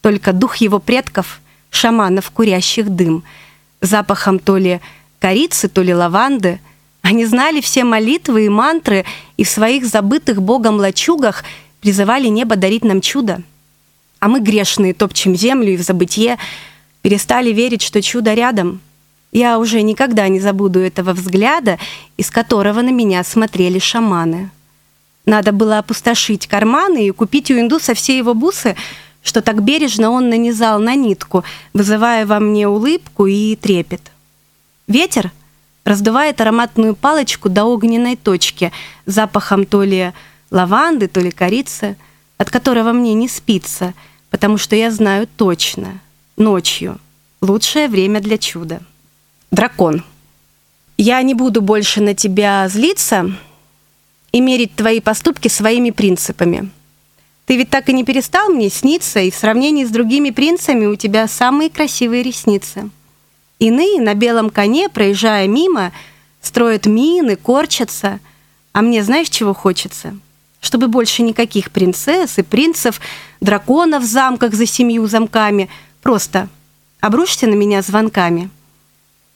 только 0.00 0.32
дух 0.32 0.56
его 0.56 0.78
предков, 0.78 1.40
шаманов, 1.70 2.30
курящих 2.30 2.88
дым, 2.88 3.22
запахом 3.80 4.38
то 4.38 4.56
ли 4.56 4.80
корицы, 5.18 5.68
то 5.68 5.82
ли 5.82 5.94
лаванды. 5.94 6.60
Они 7.02 7.24
знали 7.24 7.60
все 7.60 7.84
молитвы 7.84 8.46
и 8.46 8.48
мантры, 8.48 9.04
и 9.36 9.44
в 9.44 9.48
своих 9.48 9.86
забытых 9.86 10.42
Богом 10.42 10.76
лачугах 10.76 11.44
призывали 11.80 12.28
небо 12.28 12.56
дарить 12.56 12.84
нам 12.84 13.00
чудо. 13.00 13.42
А 14.18 14.28
мы, 14.28 14.40
грешные, 14.40 14.92
топчем 14.92 15.34
землю 15.34 15.72
и 15.72 15.76
в 15.76 15.82
забытье, 15.82 16.36
перестали 17.00 17.50
верить, 17.50 17.82
что 17.82 18.02
чудо 18.02 18.34
рядом. 18.34 18.80
Я 19.32 19.58
уже 19.58 19.80
никогда 19.82 20.28
не 20.28 20.40
забуду 20.40 20.80
этого 20.80 21.12
взгляда, 21.12 21.78
из 22.16 22.30
которого 22.30 22.82
на 22.82 22.90
меня 22.90 23.24
смотрели 23.24 23.78
шаманы. 23.78 24.50
Надо 25.24 25.52
было 25.52 25.78
опустошить 25.78 26.46
карманы 26.46 27.06
и 27.06 27.10
купить 27.10 27.50
у 27.50 27.54
индуса 27.58 27.94
все 27.94 28.18
его 28.18 28.34
бусы, 28.34 28.76
что 29.22 29.42
так 29.42 29.62
бережно 29.62 30.10
он 30.10 30.28
нанизал 30.28 30.78
на 30.78 30.94
нитку, 30.94 31.44
вызывая 31.72 32.26
во 32.26 32.40
мне 32.40 32.68
улыбку 32.68 33.26
и 33.26 33.56
трепет. 33.56 34.10
Ветер 34.86 35.30
раздувает 35.84 36.40
ароматную 36.40 36.94
палочку 36.94 37.48
до 37.48 37.64
огненной 37.64 38.16
точки, 38.16 38.72
запахом 39.06 39.66
то 39.66 39.82
ли 39.82 40.12
лаванды, 40.50 41.08
то 41.08 41.20
ли 41.20 41.30
корицы, 41.30 41.96
от 42.38 42.50
которого 42.50 42.92
мне 42.92 43.14
не 43.14 43.28
спится, 43.28 43.94
потому 44.30 44.58
что 44.58 44.76
я 44.76 44.90
знаю 44.90 45.28
точно, 45.36 46.00
ночью 46.36 46.98
лучшее 47.40 47.88
время 47.88 48.20
для 48.20 48.38
чуда. 48.38 48.80
Дракон. 49.50 50.04
Я 50.96 51.22
не 51.22 51.34
буду 51.34 51.62
больше 51.62 52.00
на 52.00 52.14
тебя 52.14 52.68
злиться 52.68 53.32
и 54.32 54.40
мерить 54.40 54.74
твои 54.74 55.00
поступки 55.00 55.48
своими 55.48 55.90
принципами. 55.90 56.70
Ты 57.50 57.56
ведь 57.56 57.68
так 57.68 57.88
и 57.88 57.92
не 57.92 58.04
перестал 58.04 58.48
мне 58.48 58.70
сниться, 58.70 59.18
и 59.18 59.32
в 59.32 59.34
сравнении 59.34 59.84
с 59.84 59.90
другими 59.90 60.30
принцами 60.30 60.86
у 60.86 60.94
тебя 60.94 61.26
самые 61.26 61.68
красивые 61.68 62.22
ресницы. 62.22 62.90
Иные 63.58 64.00
на 64.00 64.14
белом 64.14 64.50
коне, 64.50 64.88
проезжая 64.88 65.48
мимо, 65.48 65.90
строят 66.40 66.86
мины, 66.86 67.34
корчатся. 67.34 68.20
А 68.72 68.82
мне 68.82 69.02
знаешь, 69.02 69.30
чего 69.30 69.52
хочется? 69.52 70.16
Чтобы 70.60 70.86
больше 70.86 71.22
никаких 71.22 71.72
принцесс 71.72 72.38
и 72.38 72.42
принцев, 72.42 73.00
драконов 73.40 74.04
в 74.04 74.06
замках 74.06 74.54
за 74.54 74.64
семью 74.64 75.08
замками. 75.08 75.68
Просто 76.02 76.48
обрушься 77.00 77.48
на 77.48 77.54
меня 77.54 77.82
звонками. 77.82 78.48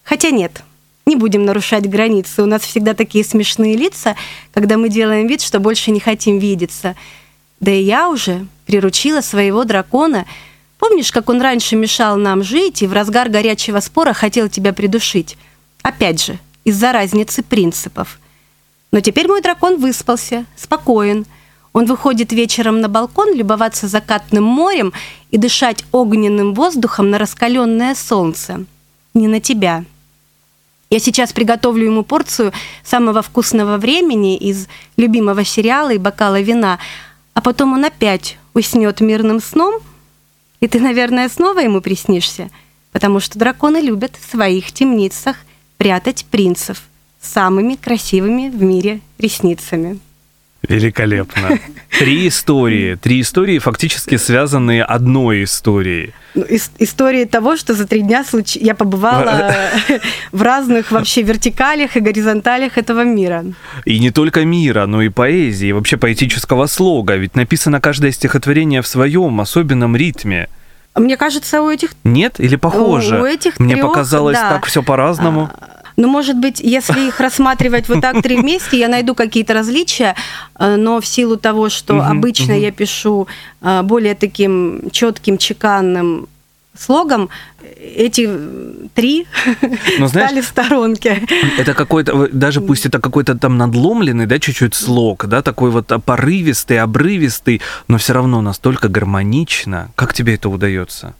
Хотя 0.04 0.30
нет, 0.30 0.62
не 1.04 1.16
будем 1.16 1.44
нарушать 1.44 1.90
границы. 1.90 2.44
У 2.44 2.46
нас 2.46 2.62
всегда 2.62 2.94
такие 2.94 3.24
смешные 3.24 3.76
лица, 3.76 4.14
когда 4.52 4.76
мы 4.76 4.88
делаем 4.88 5.26
вид, 5.26 5.42
что 5.42 5.58
больше 5.58 5.90
не 5.90 5.98
хотим 5.98 6.38
видеться. 6.38 6.94
Да 7.64 7.70
и 7.70 7.82
я 7.82 8.10
уже 8.10 8.46
приручила 8.66 9.22
своего 9.22 9.64
дракона. 9.64 10.26
Помнишь, 10.76 11.10
как 11.10 11.30
он 11.30 11.40
раньше 11.40 11.76
мешал 11.76 12.18
нам 12.18 12.42
жить 12.42 12.82
и 12.82 12.86
в 12.86 12.92
разгар 12.92 13.30
горячего 13.30 13.80
спора 13.80 14.12
хотел 14.12 14.50
тебя 14.50 14.74
придушить? 14.74 15.38
Опять 15.80 16.22
же, 16.22 16.38
из-за 16.64 16.92
разницы 16.92 17.42
принципов. 17.42 18.18
Но 18.92 19.00
теперь 19.00 19.28
мой 19.28 19.40
дракон 19.40 19.80
выспался, 19.80 20.44
спокоен. 20.56 21.24
Он 21.72 21.86
выходит 21.86 22.32
вечером 22.32 22.82
на 22.82 22.90
балкон 22.90 23.34
любоваться 23.34 23.88
закатным 23.88 24.44
морем 24.44 24.92
и 25.30 25.38
дышать 25.38 25.86
огненным 25.90 26.52
воздухом 26.52 27.08
на 27.08 27.16
раскаленное 27.16 27.94
солнце. 27.94 28.66
Не 29.14 29.26
на 29.26 29.40
тебя. 29.40 29.86
Я 30.90 31.00
сейчас 31.00 31.32
приготовлю 31.32 31.86
ему 31.86 32.04
порцию 32.04 32.52
самого 32.84 33.22
вкусного 33.22 33.78
времени 33.78 34.36
из 34.36 34.68
любимого 34.98 35.46
сериала 35.46 35.94
и 35.94 35.98
бокала 35.98 36.42
вина, 36.42 36.78
а 37.34 37.40
потом 37.40 37.74
он 37.74 37.84
опять 37.84 38.38
уснет 38.54 39.00
мирным 39.00 39.40
сном, 39.40 39.80
и 40.60 40.68
ты, 40.68 40.80
наверное, 40.80 41.28
снова 41.28 41.58
ему 41.58 41.80
приснишься, 41.80 42.50
потому 42.92 43.20
что 43.20 43.38
драконы 43.38 43.78
любят 43.78 44.16
в 44.16 44.30
своих 44.30 44.72
темницах 44.72 45.36
прятать 45.76 46.24
принцев 46.26 46.82
самыми 47.20 47.74
красивыми 47.74 48.48
в 48.48 48.62
мире 48.62 49.00
ресницами. 49.18 49.98
Великолепно. 50.68 51.58
Три 51.98 52.28
истории. 52.28 52.96
Три 52.96 53.20
истории, 53.20 53.58
фактически 53.58 54.16
связанные 54.16 54.82
одной 54.82 55.44
историей. 55.44 56.12
Ну, 56.34 56.42
ис- 56.42 56.70
истории 56.78 57.24
того, 57.24 57.56
что 57.56 57.74
за 57.74 57.86
три 57.86 58.02
дня 58.02 58.24
случ... 58.24 58.56
я 58.56 58.74
побывала 58.74 59.54
в 60.32 60.42
разных 60.42 60.90
вообще 60.90 61.22
вертикалях 61.22 61.96
и 61.96 62.00
горизонталях 62.00 62.76
этого 62.78 63.04
мира. 63.04 63.44
И 63.84 63.98
не 63.98 64.10
только 64.10 64.44
мира, 64.44 64.86
но 64.86 65.02
и 65.02 65.08
поэзии, 65.08 65.68
и 65.68 65.72
вообще 65.72 65.96
поэтического 65.96 66.66
слога. 66.66 67.14
Ведь 67.16 67.36
написано 67.36 67.80
каждое 67.80 68.10
стихотворение 68.10 68.82
в 68.82 68.86
своем 68.86 69.40
особенном 69.40 69.94
ритме. 69.96 70.48
Мне 70.96 71.16
кажется, 71.16 71.60
у 71.60 71.70
этих 71.70 71.90
Нет? 72.04 72.38
Или 72.38 72.56
похоже? 72.56 73.20
У 73.20 73.24
этих 73.24 73.58
Мне 73.58 73.74
трёх, 73.74 73.90
показалось 73.90 74.36
да. 74.36 74.50
так 74.50 74.66
все 74.66 74.82
по-разному. 74.82 75.50
Ну, 75.96 76.08
может 76.08 76.36
быть, 76.36 76.60
если 76.60 77.08
их 77.08 77.20
рассматривать 77.20 77.88
вот 77.88 78.00
так 78.00 78.22
три 78.22 78.36
вместе, 78.36 78.78
я 78.78 78.88
найду 78.88 79.14
какие-то 79.14 79.54
различия, 79.54 80.14
э, 80.58 80.76
но 80.76 81.00
в 81.00 81.06
силу 81.06 81.36
того, 81.36 81.68
что 81.68 82.00
обычно 82.02 82.52
я 82.52 82.72
пишу 82.72 83.28
э, 83.62 83.82
более 83.82 84.14
таким 84.14 84.90
четким, 84.90 85.38
чеканным 85.38 86.28
слогом, 86.76 87.30
эти 87.96 88.28
три 88.94 89.26
Ну, 89.98 90.06
знаешь, 90.08 90.30
стали 90.30 90.40
в 90.40 90.44
сторонке. 90.46 91.22
Это 91.58 91.74
какой-то, 91.74 92.28
даже 92.32 92.60
пусть 92.60 92.86
это 92.86 92.98
какой-то 92.98 93.36
там 93.36 93.56
надломленный, 93.56 94.26
да, 94.26 94.38
чуть-чуть 94.38 94.74
слог, 94.74 95.26
да, 95.26 95.42
такой 95.42 95.70
вот 95.70 95.92
порывистый, 96.04 96.80
обрывистый, 96.80 97.60
но 97.88 97.98
все 97.98 98.12
равно 98.14 98.40
настолько 98.40 98.88
гармонично. 98.88 99.90
Как 99.94 100.12
тебе 100.12 100.34
это 100.34 100.48
удается? 100.48 101.14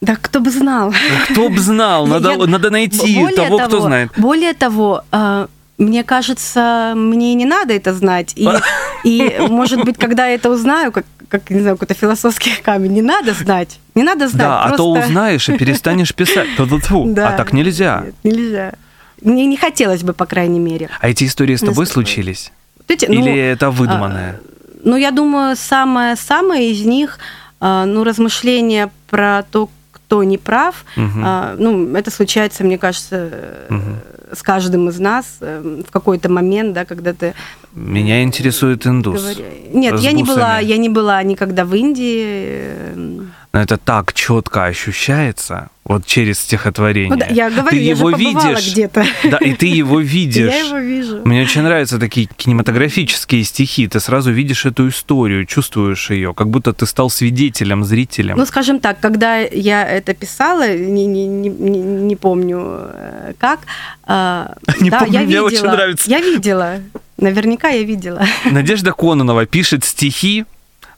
Да 0.00 0.16
кто 0.16 0.40
бы 0.40 0.50
знал. 0.50 0.92
Кто 1.30 1.48
б 1.48 1.58
знал, 1.58 2.06
надо, 2.14 2.30
я- 2.32 2.46
надо 2.46 2.70
найти 2.70 3.16
Более 3.20 3.36
того, 3.36 3.58
кто 3.58 3.68
того- 3.68 3.86
знает. 3.86 4.10
Более 4.16 4.54
того, 4.54 5.02
э, 5.10 5.46
мне 5.78 6.04
кажется, 6.04 6.92
мне 6.96 7.34
не 7.34 7.44
надо 7.46 7.74
это 7.74 7.92
знать. 7.94 8.32
И, 8.36 8.48
и 9.04 9.36
может 9.48 9.84
быть, 9.84 9.96
когда 9.98 10.26
я 10.28 10.34
это 10.34 10.50
узнаю, 10.50 10.92
как, 10.92 11.04
как 11.28 11.50
не 11.50 11.60
знаю, 11.60 11.76
какой-то 11.76 11.94
философский 11.94 12.52
камень, 12.62 12.92
не 12.92 13.02
надо 13.02 13.32
знать. 13.34 13.78
Не 13.94 14.04
надо 14.04 14.28
знать. 14.28 14.46
Да, 14.46 14.62
а 14.64 14.70
то 14.76 14.92
просто- 14.92 15.08
узнаешь 15.08 15.48
и 15.48 15.56
перестанешь 15.56 16.14
писать. 16.14 16.48
Да. 16.56 17.28
А 17.30 17.36
так 17.36 17.52
нельзя. 17.52 18.02
Нет, 18.06 18.14
нельзя. 18.22 18.72
Мне 19.20 19.46
не 19.46 19.56
хотелось 19.56 20.04
бы, 20.04 20.12
по 20.12 20.26
крайней 20.26 20.60
мере. 20.60 20.90
А 21.00 21.08
эти 21.08 21.24
истории 21.24 21.56
с 21.56 21.60
тобой 21.60 21.86
случились? 21.86 22.52
Вот 22.76 22.88
эти, 22.88 23.06
ну, 23.06 23.14
Или 23.14 23.36
это 23.36 23.70
выдуманное? 23.72 24.38
Ну, 24.84 24.94
я 24.94 25.10
думаю, 25.10 25.56
самое-самое 25.56 26.70
из 26.70 26.84
них, 26.86 27.18
а, 27.58 27.84
ну, 27.84 28.04
размышления 28.04 28.90
про 29.10 29.42
то, 29.50 29.68
кто 30.08 30.24
не 30.24 30.38
прав, 30.38 30.84
Мгм. 30.96 31.22
а, 31.24 31.54
ну, 31.58 31.94
это 31.94 32.10
случается, 32.10 32.64
мне 32.64 32.78
кажется, 32.78 33.28
э, 33.30 33.66
Мгм. 33.68 33.96
с 34.32 34.42
каждым 34.42 34.88
из 34.88 34.98
нас 34.98 35.26
э, 35.42 35.82
в 35.86 35.90
какой-то 35.90 36.30
момент, 36.30 36.72
да, 36.72 36.84
когда 36.86 37.12
ты 37.12 37.34
Меня 37.74 38.22
интересует 38.22 38.86
индус. 38.86 39.20
говори- 39.20 39.44
Нет, 39.74 39.98
с 39.98 40.02
я 40.02 40.12
не 40.12 40.24
была, 40.24 40.60
я 40.60 40.78
не 40.78 40.88
была 40.88 41.22
никогда 41.22 41.64
в 41.66 41.74
Индии. 41.74 43.18
Э, 43.58 43.60
Но 43.60 43.62
это 43.64 43.76
так 43.76 44.12
четко 44.12 44.66
ощущается, 44.66 45.68
вот 45.84 46.06
через 46.06 46.38
стихотворение. 46.40 47.10
Ну, 47.10 47.16
да, 47.16 47.26
я 47.26 47.50
говорю, 47.50 47.70
ты 47.70 47.76
я 47.76 47.94
же 47.94 48.02
его 48.02 48.10
побывала 48.10 48.48
видишь, 48.50 48.72
где-то. 48.72 49.04
Да, 49.24 49.38
и 49.38 49.54
ты 49.54 49.66
его 49.66 50.00
видишь. 50.16 50.52
Я 50.52 50.58
его 50.58 50.78
вижу. 50.78 51.22
Мне 51.24 51.42
очень 51.42 51.62
нравятся 51.62 51.98
такие 51.98 52.28
кинематографические 52.36 53.42
стихи. 53.44 53.88
Ты 53.88 53.98
сразу 54.00 54.30
видишь 54.30 54.66
эту 54.66 54.88
историю, 54.88 55.46
чувствуешь 55.46 56.10
ее, 56.10 56.34
как 56.34 56.50
будто 56.50 56.72
ты 56.72 56.86
стал 56.86 57.10
свидетелем, 57.10 57.84
зрителем. 57.84 58.36
Ну, 58.36 58.46
скажем 58.46 58.80
так, 58.80 59.00
когда 59.00 59.38
я 59.38 59.86
это 59.86 60.14
писала, 60.14 60.76
не, 60.76 61.06
не, 61.06 61.26
не, 61.26 61.48
не- 61.48 62.16
помню 62.16 62.90
э, 62.92 63.32
как, 63.38 63.60
а, 64.04 64.54
Не 64.80 64.90
да, 64.90 65.00
помню, 65.00 65.12
я 65.14 65.20
мне 65.20 65.28
видела, 65.28 65.46
очень 65.46 65.64
нравится. 65.64 66.10
Я 66.10 66.20
видела, 66.20 66.80
наверняка 67.16 67.68
я 67.68 67.82
видела. 67.82 68.24
Надежда 68.44 68.92
Кононова 68.92 69.46
пишет 69.46 69.84
стихи, 69.84 70.44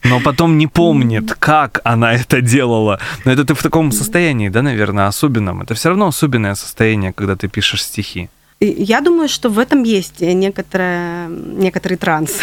но 0.05 0.21
потом 0.21 0.59
не 0.59 0.67
помнит, 0.67 1.35
как 1.39 1.81
она 1.85 2.15
это 2.15 2.41
делала. 2.41 2.99
Но 3.25 3.33
это 3.33 3.45
ты 3.45 3.55
в 3.55 3.63
таком 3.63 3.93
состоянии, 3.93 4.49
да, 4.49 4.63
наверное, 4.63 5.07
особенном. 5.07 5.63
Это 5.63 5.75
все 5.75 5.89
равно 5.89 6.07
особенное 6.07 6.55
состояние, 6.55 7.13
когда 7.13 7.37
ты 7.37 7.49
пишешь 7.49 7.83
стихи. 7.83 8.29
Я 8.61 9.01
думаю, 9.01 9.29
что 9.29 9.49
в 9.49 9.59
этом 9.59 9.85
есть 9.85 10.21
некоторое, 10.21 11.29
некоторый 11.29 11.97
транс. 11.97 12.41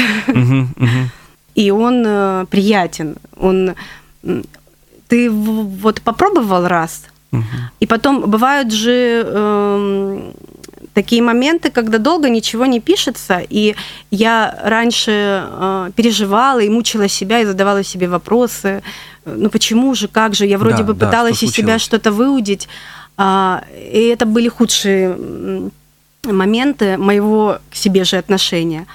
И 1.55 1.71
он 1.71 2.03
э, 2.05 2.45
приятен. 2.49 3.15
Он, 3.35 3.73
ты 5.07 5.29
вот 5.29 6.01
попробовал 6.01 6.67
раз. 6.67 7.03
И 7.79 7.85
потом 7.87 8.29
бывают 8.29 8.71
же 8.71 9.23
эм, 9.25 10.33
такие 10.97 11.21
моменты, 11.21 11.69
когда 11.69 11.99
долго 11.99 12.27
ничего 12.27 12.65
не 12.65 12.79
пишется, 12.79 13.39
и 13.47 13.75
я 14.09 14.59
раньше 14.63 15.11
э, 15.11 15.91
переживала 15.95 16.59
и 16.59 16.69
мучила 16.69 17.07
себя 17.07 17.41
и 17.41 17.45
задавала 17.45 17.83
себе 17.83 18.07
вопросы, 18.07 18.81
э, 19.25 19.35
ну 19.37 19.49
почему 19.49 19.93
же, 19.93 20.07
как 20.07 20.33
же, 20.33 20.47
я 20.47 20.57
вроде 20.57 20.77
Да, 20.77 20.83
бы 20.83 20.93
да, 20.95 21.05
пыталась 21.05 21.43
из 21.43 21.51
себя 21.51 21.77
что-то 21.77 22.11
выудить, 22.11 22.67
а, 23.15 23.63
и 23.93 24.11
это 24.13 24.25
были 24.25 24.49
худшие 24.49 25.15
моменты 26.23 26.97
моего 26.97 27.59
к 27.71 27.75
себе 27.75 28.03
же 28.03 28.17
отношения. 28.17 28.87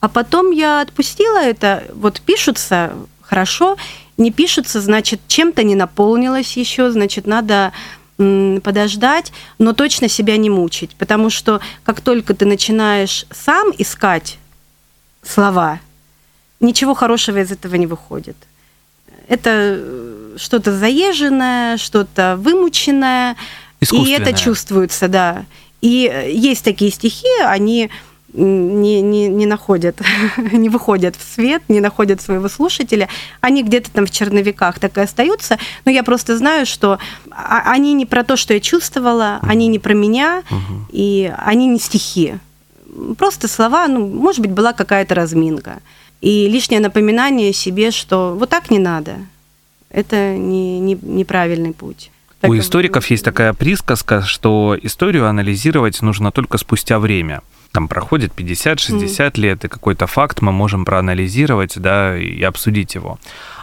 А 0.00 0.08
потом 0.08 0.52
я 0.52 0.80
отпустила 0.80 1.38
это, 1.38 1.82
вот 1.92 2.20
пишутся 2.20 2.92
хорошо, 3.20 3.76
не 4.16 4.30
пишутся, 4.30 4.80
значит, 4.80 5.20
чем-то 5.26 5.64
не 5.64 5.74
наполнилось 5.74 6.56
еще, 6.56 6.92
значит, 6.92 7.26
надо 7.26 7.72
подождать, 8.18 9.32
но 9.58 9.72
точно 9.72 10.08
себя 10.08 10.36
не 10.36 10.50
мучить, 10.50 10.90
потому 10.98 11.30
что 11.30 11.60
как 11.84 12.00
только 12.00 12.34
ты 12.34 12.46
начинаешь 12.46 13.26
сам 13.30 13.70
искать 13.78 14.38
слова, 15.22 15.80
ничего 16.60 16.94
хорошего 16.94 17.38
из 17.38 17.52
этого 17.52 17.76
не 17.76 17.86
выходит. 17.86 18.36
Это 19.28 19.50
э, 19.52 20.36
что-то 20.36 20.76
заезженное, 20.76 21.76
что-то 21.76 22.36
вымученное, 22.38 23.36
и 23.80 24.10
это 24.10 24.32
чувствуется, 24.32 25.06
да. 25.06 25.44
И 25.80 26.10
э, 26.12 26.32
есть 26.32 26.64
такие 26.64 26.90
стихи, 26.90 27.28
они 27.44 27.90
не, 28.38 29.00
не, 29.00 29.28
не 29.28 29.46
находят, 29.46 30.00
не 30.52 30.68
выходят 30.68 31.16
в 31.16 31.34
свет, 31.34 31.62
не 31.68 31.80
находят 31.80 32.20
своего 32.20 32.48
слушателя. 32.48 33.08
Они 33.40 33.62
где-то 33.62 33.90
там 33.90 34.06
в 34.06 34.10
черновиках 34.10 34.78
так 34.78 34.96
и 34.98 35.00
остаются. 35.00 35.58
Но 35.84 35.90
я 35.90 36.02
просто 36.02 36.36
знаю, 36.36 36.66
что 36.66 36.98
а- 37.30 37.70
они 37.72 37.94
не 37.94 38.06
про 38.06 38.24
то, 38.24 38.36
что 38.36 38.54
я 38.54 38.60
чувствовала, 38.60 39.38
они 39.42 39.68
не 39.68 39.78
про 39.78 39.94
меня, 39.94 40.42
и 40.90 41.32
они 41.38 41.66
не 41.66 41.78
стихи. 41.78 42.34
Просто 43.16 43.48
слова, 43.48 43.88
ну, 43.88 44.06
может 44.06 44.40
быть, 44.40 44.50
была 44.50 44.72
какая-то 44.72 45.14
разминка. 45.14 45.80
И 46.20 46.48
лишнее 46.48 46.80
напоминание 46.80 47.52
себе, 47.52 47.90
что 47.90 48.34
вот 48.38 48.50
так 48.50 48.70
не 48.70 48.78
надо. 48.78 49.16
Это 49.90 50.34
не, 50.36 50.80
не- 50.80 50.98
неправильный 51.02 51.72
путь. 51.72 52.10
Так, 52.40 52.50
У 52.50 52.58
историков 52.58 53.06
есть 53.10 53.24
такая 53.24 53.52
присказка, 53.52 54.22
что 54.22 54.76
историю 54.80 55.26
анализировать 55.28 56.02
нужно 56.02 56.30
только 56.30 56.58
спустя 56.58 56.98
время. 56.98 57.40
Там 57.78 57.86
проходит 57.86 58.32
50-60 58.36 59.38
лет, 59.38 59.64
и 59.64 59.68
какой-то 59.68 60.08
факт 60.08 60.42
мы 60.42 60.50
можем 60.50 60.84
проанализировать, 60.84 61.78
да, 61.78 62.18
и 62.18 62.42
обсудить 62.42 62.96
его. 62.96 63.20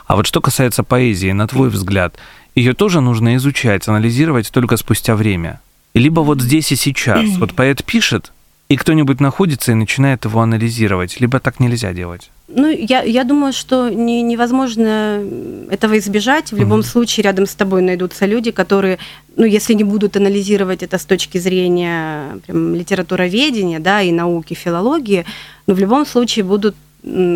А 0.07 0.15
вот 0.15 0.25
что 0.25 0.39
касается 0.39 0.83
поэзии, 0.83 1.33
на 1.33 1.49
твой 1.49 1.67
взгляд, 1.67 2.15
ее 2.55 2.73
тоже 2.73 3.01
нужно 3.01 3.35
изучать, 3.35 3.89
анализировать 3.89 4.51
только 4.53 4.77
спустя 4.77 5.17
время. 5.17 5.59
Либо 5.93 6.21
вот 6.21 6.39
здесь 6.39 6.71
и 6.71 6.77
сейчас. 6.77 7.25
Вот 7.39 7.55
поэт 7.55 7.83
пишет, 7.83 8.31
и 8.69 8.77
кто-нибудь 8.77 9.19
находится 9.19 9.73
и 9.73 9.75
начинает 9.75 10.23
его 10.23 10.39
анализировать. 10.39 11.19
Либо 11.19 11.41
так 11.41 11.59
нельзя 11.59 11.91
делать. 11.91 12.31
Ну, 12.47 12.69
я, 12.69 13.01
я 13.03 13.23
думаю, 13.23 13.53
что 13.53 13.89
не- 13.89 14.21
невозможно 14.21 15.23
этого 15.71 15.97
избежать. 15.97 16.51
В 16.51 16.57
любом 16.57 16.79
Мгм. 16.79 16.87
случае 16.87 17.23
рядом 17.23 17.47
с 17.47 17.55
тобой 17.55 17.81
найдутся 17.81 18.27
люди, 18.27 18.51
которые, 18.51 18.99
ну, 19.35 19.45
если 19.45 19.73
не 19.73 19.83
будут 19.83 20.15
анализировать 20.15 20.83
это 20.83 20.97
с 20.99 21.05
точки 21.05 21.39
зрения 21.39 22.37
прям, 22.45 22.75
литературоведения, 22.75 23.79
да, 23.79 24.01
и 24.03 24.11
науки, 24.11 24.53
филологии, 24.53 25.25
но 25.65 25.73
в 25.73 25.79
любом 25.79 26.05
случае 26.05 26.45
будут 26.45 26.75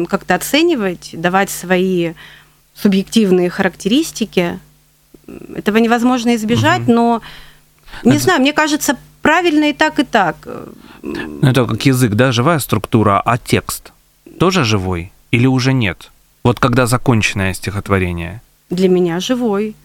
как-то 0.07 0.35
оценивать, 0.35 1.09
давать 1.13 1.49
свои 1.49 2.13
субъективные 2.75 3.49
характеристики. 3.49 4.59
Этого 5.55 5.77
невозможно 5.77 6.35
избежать, 6.35 6.81
Мгм. 6.81 6.93
но 6.95 7.21
не 8.03 8.11
Это- 8.15 8.23
знаю, 8.23 8.41
мне 8.41 8.53
кажется, 8.53 8.95
правильно 9.23 9.69
и 9.69 9.73
так, 9.73 9.99
и 9.99 10.03
так. 10.03 10.35
Ну, 11.01 11.39
это 11.41 11.65
как 11.65 11.83
язык, 11.85 12.13
да, 12.13 12.31
живая 12.31 12.59
структура, 12.59 13.19
а 13.25 13.37
текст 13.39 13.91
тоже 14.39 14.63
живой 14.63 15.11
или 15.31 15.47
уже 15.47 15.73
нет? 15.73 16.11
Вот 16.43 16.59
когда 16.59 16.87
законченное 16.87 17.53
стихотворение. 17.53 18.41
для 18.69 18.89
меня 18.89 19.19
живой. 19.19 19.75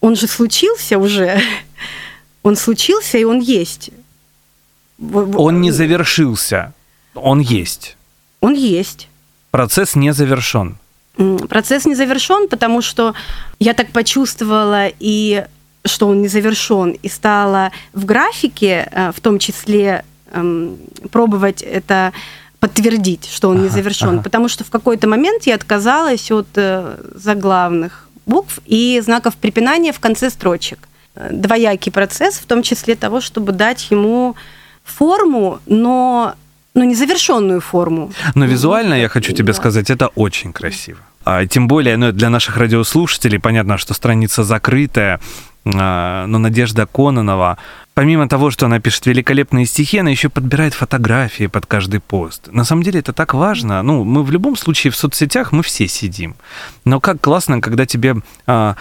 Он 0.00 0.16
же 0.16 0.26
случился 0.26 0.98
уже. 0.98 1.40
Он 2.42 2.56
случился, 2.56 3.18
и 3.18 3.24
он 3.24 3.40
есть. 3.40 3.90
Он 4.98 5.60
не 5.60 5.70
завершился, 5.70 6.72
он 7.14 7.40
есть. 7.40 7.96
Он 8.40 8.54
есть. 8.54 9.08
Процесс 9.50 9.94
не 9.94 10.12
завершен. 10.12 10.76
Процесс 11.48 11.86
не 11.86 11.94
завершен, 11.94 12.48
потому 12.48 12.82
что 12.82 13.14
я 13.60 13.74
так 13.74 13.92
почувствовала 13.92 14.88
и 14.98 15.44
что 15.84 16.08
он 16.08 16.22
не 16.22 16.28
завершен, 16.28 16.96
и 17.02 17.08
стала 17.08 17.70
в 17.92 18.04
графике, 18.04 18.88
э, 18.90 19.12
в 19.12 19.20
том 19.20 19.38
числе 19.38 20.04
эм, 20.32 20.78
пробовать 21.10 21.62
это 21.62 22.12
подтвердить, 22.62 23.28
что 23.28 23.48
он 23.48 23.56
не 23.56 23.66
Ага, 23.66 23.74
завершен, 23.74 24.08
ага. 24.14 24.22
потому 24.22 24.48
что 24.48 24.62
в 24.62 24.70
какой-то 24.70 25.08
момент 25.08 25.46
я 25.48 25.56
отказалась 25.56 26.30
от 26.30 26.46
э, 26.54 26.96
заглавных 27.12 28.06
букв 28.24 28.60
и 28.66 29.02
знаков 29.04 29.34
препинания 29.34 29.92
в 29.92 29.98
конце 29.98 30.30
строчек. 30.30 30.78
Э, 31.16 31.28
Двоякий 31.32 31.90
процесс, 31.90 32.36
в 32.36 32.46
том 32.46 32.62
числе 32.62 32.94
того, 32.94 33.20
чтобы 33.20 33.50
дать 33.50 33.90
ему 33.90 34.36
форму, 34.84 35.58
но 35.66 36.34
ну, 36.74 36.84
незавершенную 36.84 37.60
форму. 37.60 38.12
Но 38.36 38.44
визуально, 38.46 38.94
я 38.94 39.08
хочу 39.08 39.32
тебе 39.32 39.52
Да. 39.52 39.54
сказать, 39.54 39.90
это 39.90 40.06
очень 40.14 40.52
красиво. 40.52 40.98
А, 41.24 41.44
Тем 41.46 41.66
более, 41.66 41.96
ну, 41.96 42.12
для 42.12 42.30
наших 42.30 42.56
радиослушателей 42.56 43.40
понятно, 43.40 43.76
что 43.76 43.92
страница 43.94 44.44
закрытая, 44.44 45.18
а, 45.64 46.26
но 46.26 46.38
Надежда 46.38 46.86
Кононова, 46.86 47.58
помимо 47.94 48.28
того, 48.28 48.50
что 48.50 48.66
она 48.66 48.80
пишет 48.80 49.06
великолепные 49.06 49.66
стихи, 49.66 49.98
она 49.98 50.10
еще 50.10 50.28
подбирает 50.28 50.74
фотографии 50.74 51.46
под 51.46 51.66
каждый 51.66 52.00
пост. 52.00 52.48
На 52.50 52.64
самом 52.64 52.82
деле 52.82 53.00
это 53.00 53.12
так 53.12 53.34
важно. 53.34 53.82
Ну, 53.82 54.04
мы 54.04 54.22
в 54.24 54.30
любом 54.30 54.56
случае 54.56 54.90
в 54.90 54.96
соцсетях 54.96 55.52
мы 55.52 55.62
все 55.62 55.86
сидим. 55.86 56.34
Но 56.84 57.00
как 57.00 57.20
классно, 57.20 57.60
когда 57.60 57.86
тебе 57.86 58.16
а, 58.46 58.76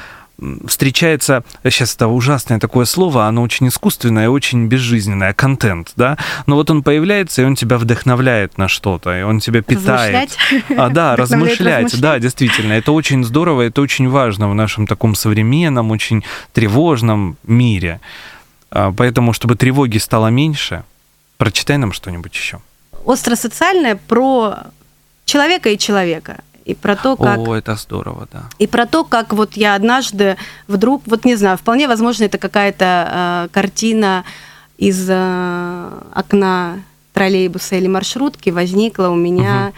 встречается, 0.66 1.44
сейчас 1.64 1.96
это 1.96 2.08
ужасное 2.08 2.60
такое 2.60 2.86
слово, 2.86 3.28
оно 3.28 3.44
очень 3.44 3.68
искусственное, 3.68 4.30
очень 4.30 4.68
безжизненное, 4.68 5.34
контент, 5.34 5.94
да, 5.96 6.18
но 6.48 6.56
вот 6.56 6.70
он 6.72 6.84
появляется, 6.84 7.42
и 7.42 7.46
он 7.46 7.56
тебя 7.56 7.78
вдохновляет 7.78 8.58
на 8.58 8.68
что-то, 8.68 9.18
и 9.18 9.22
он 9.22 9.40
тебя 9.40 9.62
питает. 9.62 10.32
Размышлять. 10.42 10.80
А, 10.80 10.90
да, 10.90 11.16
размышлять. 11.16 12.00
да, 12.02 12.20
действительно, 12.20 12.74
это 12.74 12.92
очень 12.92 13.24
здорово, 13.24 13.62
это 13.62 13.82
очень 13.82 14.10
важно 14.10 14.50
в 14.50 14.56
нашем 14.56 14.88
таком 14.88 15.16
современном, 15.16 15.92
очень 15.92 16.24
тревожном 16.54 17.38
мире. 17.44 18.00
А, 18.72 18.92
Поэтому, 18.92 19.34
чтобы 19.34 19.56
тревоги 19.56 20.00
стало 20.00 20.28
меньше, 20.28 20.84
прочитай 21.38 21.78
нам 21.78 21.94
что-нибудь 21.94 22.34
еще. 22.34 22.60
Остросоциальное 23.06 23.96
про 23.96 24.58
человека 25.26 25.70
и 25.70 25.78
человека. 25.78 26.40
И 26.66 26.76
про 26.76 26.96
то, 26.96 27.16
как 27.16 27.40
О, 27.40 27.56
это 27.56 27.76
здорово, 27.76 28.28
да. 28.32 28.44
И 28.60 28.68
про 28.68 28.86
то, 28.86 29.04
как 29.04 29.34
вот 29.34 29.54
я 29.54 29.76
однажды 29.76 30.38
вдруг, 30.68 31.04
вот 31.06 31.26
не 31.26 31.36
знаю, 31.36 31.58
вполне 31.58 31.88
возможно, 31.88 32.26
это 32.26 32.38
какая-то 32.38 33.48
э, 33.48 33.48
картина 33.52 34.24
из 34.78 35.08
э, 35.10 35.90
окна 36.14 36.84
троллейбуса 37.14 37.76
или 37.76 37.88
маршрутки 37.88 38.50
возникла 38.50 39.10
у 39.10 39.16
меня, 39.16 39.74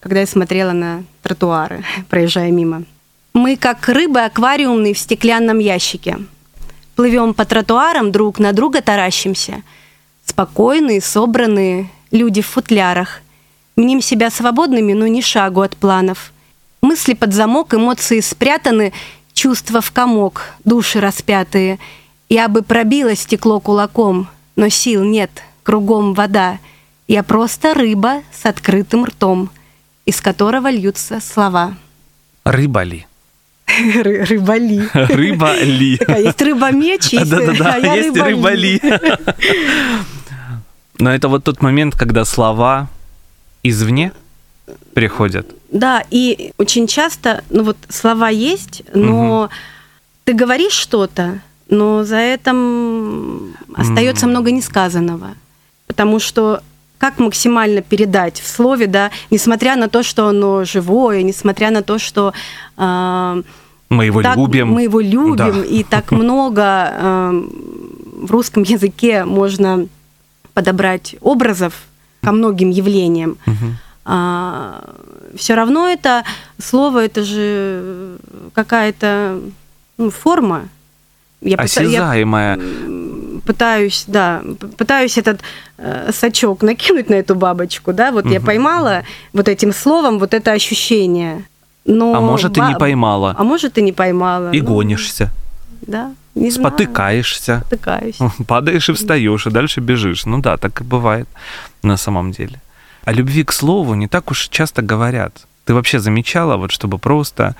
когда 0.00 0.20
я 0.20 0.26
смотрела 0.26 0.72
на 0.72 1.04
тротуары, 1.22 1.84
проезжая 2.08 2.50
мимо. 2.50 2.84
Мы 3.32 3.56
как 3.56 3.88
рыбы 3.88 4.20
аквариумные 4.20 4.94
в 4.94 4.98
стеклянном 4.98 5.58
ящике. 5.58 6.18
Плывем 6.96 7.32
по 7.32 7.44
тротуарам, 7.44 8.12
друг 8.12 8.38
на 8.38 8.52
друга 8.52 8.82
таращимся. 8.82 9.62
Спокойные, 10.24 11.00
собранные 11.00 11.88
люди 12.10 12.42
в 12.42 12.46
футлярах. 12.46 13.22
Мним 13.80 14.02
себя 14.02 14.28
свободными, 14.30 14.92
но 14.92 15.06
ни 15.06 15.22
шагу 15.22 15.62
от 15.62 15.74
планов. 15.74 16.32
Мысли 16.82 17.14
под 17.14 17.32
замок, 17.32 17.72
эмоции 17.72 18.20
спрятаны, 18.20 18.92
чувства 19.32 19.80
в 19.80 19.90
комок, 19.90 20.42
души 20.66 21.00
распятые. 21.00 21.78
Я 22.28 22.48
бы 22.48 22.60
пробила 22.62 23.16
стекло 23.16 23.58
кулаком, 23.58 24.28
но 24.54 24.68
сил 24.68 25.02
нет, 25.02 25.30
кругом 25.62 26.12
вода. 26.12 26.58
Я 27.08 27.22
просто 27.22 27.72
рыба 27.72 28.22
с 28.38 28.44
открытым 28.44 29.06
ртом, 29.06 29.48
из 30.04 30.20
которого 30.20 30.70
льются 30.70 31.18
слова. 31.20 31.74
Рыба 32.44 32.82
ли? 32.82 33.06
Ры- 33.66 34.24
Рыбали. 34.26 34.88
Рыба 34.92 35.54
ли? 35.56 35.96
Такая 35.96 36.22
есть 36.24 36.42
рыба-меч, 36.42 37.06
есть, 37.14 37.30
Да-да-да, 37.30 37.78
а 37.82 37.96
есть 37.96 38.14
рыба-ли. 38.14 38.78
рыба 38.78 39.00
ли. 39.06 39.16
Но 40.98 41.14
это 41.14 41.28
вот 41.28 41.44
тот 41.44 41.62
момент, 41.62 41.94
когда 41.96 42.26
слова 42.26 42.90
извне 43.62 44.12
приходят. 44.94 45.46
Да, 45.70 46.02
и 46.10 46.52
очень 46.58 46.86
часто, 46.86 47.44
ну 47.50 47.62
вот 47.64 47.76
слова 47.88 48.28
есть, 48.28 48.82
но 48.94 49.50
ты 50.24 50.32
говоришь 50.32 50.72
что-то, 50.72 51.40
но 51.68 52.04
за 52.04 52.16
этим 52.16 53.54
остается 53.74 54.26
М. 54.26 54.30
много 54.30 54.50
несказанного. 54.50 55.34
Потому 55.86 56.18
что 56.20 56.62
как 56.98 57.18
максимально 57.18 57.80
передать 57.82 58.40
в 58.40 58.46
слове, 58.46 58.86
да, 58.86 59.10
несмотря 59.30 59.76
на 59.76 59.88
то, 59.88 60.02
что 60.02 60.26
оно 60.28 60.64
живое, 60.64 61.22
несмотря 61.22 61.70
на 61.70 61.82
то, 61.82 61.98
что 61.98 62.32
а, 62.76 63.40
Мы 63.88 64.04
его 64.06 64.22
так 64.22 64.36
любим. 64.36 64.68
мы 64.68 64.82
его 64.82 65.00
любим, 65.00 65.36
Да. 65.36 65.64
и 65.64 65.82
так 65.82 66.10
много 66.12 66.62
а, 66.62 67.30
в 67.32 68.30
русском 68.30 68.64
языке 68.64 69.24
можно 69.24 69.86
подобрать 70.52 71.16
образов 71.22 71.72
ко 72.22 72.32
многим 72.32 72.70
явлениям. 72.70 73.36
Мгм. 73.46 73.76
все 75.36 75.54
равно 75.54 75.86
это 75.88 76.24
слово, 76.58 77.04
это 77.04 77.22
же 77.22 78.16
какая-то 78.54 79.38
ну, 79.98 80.10
форма. 80.10 80.62
Я, 81.42 81.56
пыта- 81.56 81.84
я 81.84 82.00
Осязаемая. 82.02 82.58
пытаюсь, 83.46 84.04
да, 84.08 84.42
пытаюсь 84.76 85.16
этот 85.18 85.40
э, 85.78 86.10
сачок 86.12 86.62
накинуть 86.62 87.08
на 87.10 87.14
эту 87.14 87.34
бабочку, 87.34 87.92
да, 87.92 88.10
вот 88.10 88.26
я 88.26 88.38
Мгм. 88.38 88.46
поймала 88.46 89.02
вот 89.32 89.48
этим 89.48 89.72
словом 89.72 90.18
вот 90.18 90.34
это 90.34 90.52
ощущение. 90.52 91.44
Но 91.86 92.14
А 92.14 92.20
может, 92.20 92.56
и 92.58 92.60
не 92.60 92.72
ба- 92.74 92.78
поймала. 92.78 93.34
А 93.38 93.44
может, 93.44 93.78
и 93.78 93.82
не 93.82 93.92
поймала. 93.92 94.50
И 94.52 94.60
Ну, 94.60 94.66
гонишься, 94.66 95.30
Да, 95.86 96.12
не 96.40 96.50
спотыкаешься, 96.50 97.62
Спотыкаюсь. 97.66 98.18
падаешь 98.46 98.88
и 98.88 98.92
встаешь, 98.92 99.46
и 99.46 99.50
дальше 99.50 99.80
бежишь. 99.80 100.26
Ну 100.26 100.40
да, 100.40 100.56
так 100.56 100.80
и 100.80 100.84
бывает 100.84 101.28
на 101.82 101.96
самом 101.96 102.32
деле. 102.32 102.60
О 103.04 103.12
любви 103.12 103.44
к 103.44 103.52
слову 103.52 103.94
не 103.94 104.08
так 104.08 104.30
уж 104.30 104.48
часто 104.48 104.82
говорят. 104.82 105.46
Ты 105.64 105.74
вообще 105.74 106.00
замечала, 106.00 106.56
вот 106.56 106.72
чтобы 106.72 106.98
просто... 106.98 107.54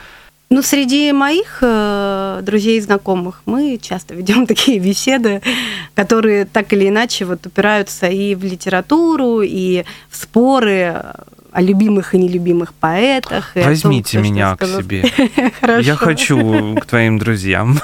Ну, 0.52 0.62
среди 0.62 1.12
моих 1.12 1.58
э, 1.60 2.40
друзей 2.42 2.78
и 2.78 2.80
знакомых 2.80 3.42
мы 3.46 3.78
часто 3.80 4.14
ведем 4.14 4.46
такие 4.48 4.80
беседы, 4.80 5.42
которые 5.94 6.44
так 6.44 6.72
или 6.72 6.88
иначе 6.88 7.24
вот 7.24 7.46
упираются 7.46 8.08
и 8.08 8.34
в 8.34 8.42
литературу, 8.44 9.42
и 9.42 9.84
в 10.08 10.16
споры 10.16 11.04
о 11.52 11.62
любимых 11.62 12.14
и 12.14 12.18
нелюбимых 12.18 12.72
поэтах. 12.74 13.52
том, 13.54 13.64
Возьмите 13.64 14.18
что 14.18 14.20
меня 14.20 14.54
к 14.56 14.56
сказал. 14.56 14.82
себе. 14.82 15.04
Я 15.82 15.96
хочу 15.96 16.74
к 16.76 16.86
твоим 16.86 17.18
друзьям. 17.18 17.80